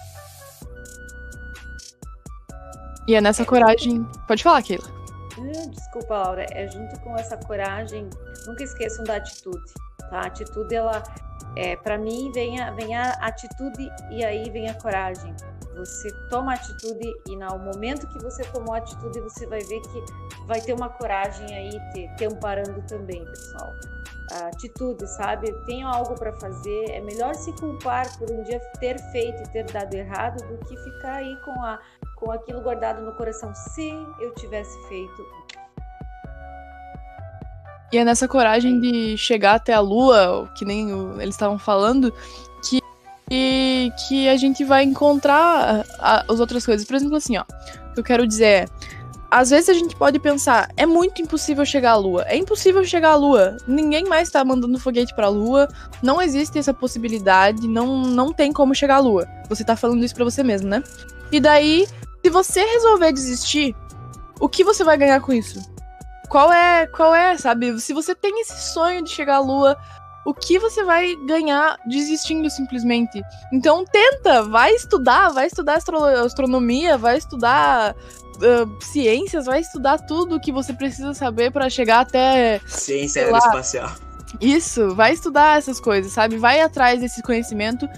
[3.06, 4.04] E é nessa coragem.
[4.26, 4.88] Pode falar, Keila.
[5.70, 6.46] Desculpa, Laura.
[6.50, 8.08] É junto com essa coragem.
[8.46, 9.64] Nunca esqueçam da atitude.
[10.08, 10.20] Tá?
[10.20, 11.02] A atitude, ela.
[11.56, 15.34] É, para mim, vem a, vem a atitude e aí vem a coragem.
[15.76, 20.04] Você toma atitude e no momento que você tomou atitude, você vai ver que
[20.46, 23.72] vai ter uma coragem aí te, te amparando também, pessoal.
[24.32, 25.52] A atitude, sabe?
[25.66, 26.90] Tenho algo para fazer.
[26.90, 30.76] É melhor se culpar por um dia ter feito e ter dado errado do que
[30.76, 31.78] ficar aí com, a,
[32.16, 33.54] com aquilo guardado no coração.
[33.54, 33.88] Se
[34.20, 35.26] eu tivesse feito,
[37.92, 42.12] e é nessa coragem de chegar até a lua, que nem o, eles estavam falando,
[43.30, 46.86] e que a gente vai encontrar a, as outras coisas.
[46.86, 48.66] Por exemplo, assim, ó, o que eu quero dizer é.
[49.30, 52.24] Às vezes a gente pode pensar, é muito impossível chegar à Lua.
[52.26, 53.58] É impossível chegar à Lua.
[53.66, 55.68] Ninguém mais tá mandando foguete pra Lua.
[56.02, 57.68] Não existe essa possibilidade.
[57.68, 59.28] Não, não tem como chegar à Lua.
[59.50, 60.82] Você tá falando isso pra você mesmo, né?
[61.30, 61.86] E daí,
[62.24, 63.76] se você resolver desistir,
[64.40, 65.60] o que você vai ganhar com isso?
[66.28, 67.78] Qual é, qual é, sabe?
[67.80, 69.76] Se você tem esse sonho de chegar à Lua,
[70.24, 73.22] o que você vai ganhar desistindo simplesmente.
[73.52, 80.38] Então tenta, vai estudar, vai estudar astro astronomia, vai estudar uh, ciências, vai estudar tudo
[80.38, 83.90] que você precisa saber para chegar até ciência aeroespacial.
[84.40, 86.36] Isso, vai estudar essas coisas, sabe?
[86.36, 87.88] Vai atrás desse conhecimento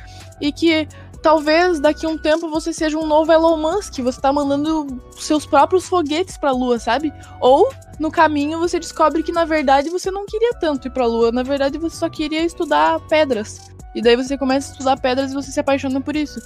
[0.41, 0.87] e que
[1.23, 5.45] talvez daqui a um tempo você seja um novo Elon Musk, você tá mandando seus
[5.45, 7.13] próprios foguetes pra lua, sabe?
[7.41, 11.31] Ou no caminho você descobre que na verdade você não queria tanto ir pra lua,
[11.31, 13.71] na verdade você só queria estudar pedras.
[13.95, 16.41] E daí você começa a estudar pedras e você se apaixona por isso.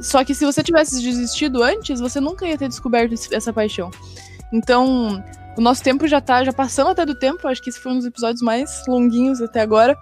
[0.00, 3.90] Só que se você tivesse desistido antes, você nunca ia ter descoberto essa paixão.
[4.52, 5.22] Então,
[5.56, 7.96] o nosso tempo já tá, já passamos até do tempo, acho que esse foi um
[7.96, 9.96] dos episódios mais longuinhos até agora.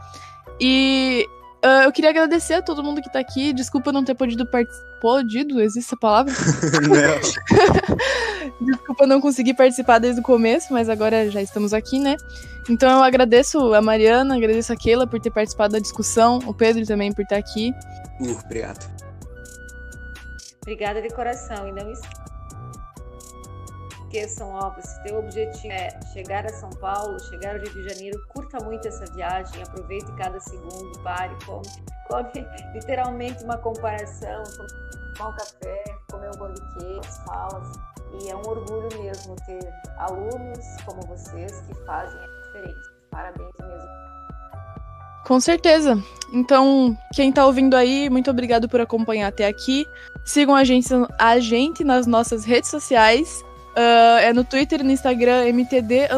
[0.61, 1.27] E
[1.65, 3.53] uh, eu queria agradecer a todo mundo que tá aqui.
[3.53, 4.89] Desculpa não ter podido participar.
[5.01, 5.61] Podido?
[5.61, 6.35] Existe essa palavra?
[6.83, 8.67] não.
[8.67, 12.17] Desculpa não conseguir participar desde o começo, mas agora já estamos aqui, né?
[12.69, 16.85] Então eu agradeço a Mariana, agradeço a Keila por ter participado da discussão, o Pedro
[16.85, 17.73] também por estar aqui.
[18.21, 18.91] Uh, obrigado.
[20.63, 21.69] Obrigada de coração.
[21.69, 22.18] E não esqueça
[24.09, 28.19] esqueçam, ó, se teu objetivo é chegar a São Paulo, chegar ao Rio de Janeiro,
[28.29, 31.63] curta muito essa viagem, aproveite cada segundo, pare, come,
[32.09, 34.43] come literalmente uma comparação,
[35.15, 37.73] tomar um café, comer um de queijo, falas.
[38.23, 39.61] E é um orgulho mesmo ter
[39.99, 42.93] alunos como vocês que fazem a diferença.
[43.11, 43.89] Parabéns mesmo.
[45.27, 46.03] Com certeza.
[46.33, 49.87] Então, quem tá ouvindo aí, muito obrigado por acompanhar até aqui.
[50.25, 50.89] Sigam a gente,
[51.19, 53.45] a gente nas nossas redes sociais.
[53.79, 56.09] Uh, é no Twitter e no Instagram, MTD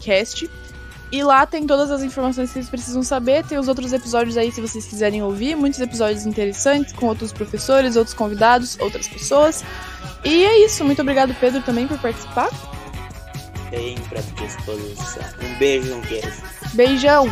[0.00, 0.50] Cast.
[1.12, 3.44] E lá tem todas as informações que vocês precisam saber.
[3.44, 5.54] Tem os outros episódios aí se vocês quiserem ouvir.
[5.54, 9.62] Muitos episódios interessantes com outros professores, outros convidados, outras pessoas.
[10.24, 10.82] E é isso.
[10.82, 12.48] Muito obrigado, Pedro, também por participar.
[13.70, 15.22] Sempre à disposição.
[15.42, 16.42] Um beijo, um queijo.
[16.72, 17.28] Beijão.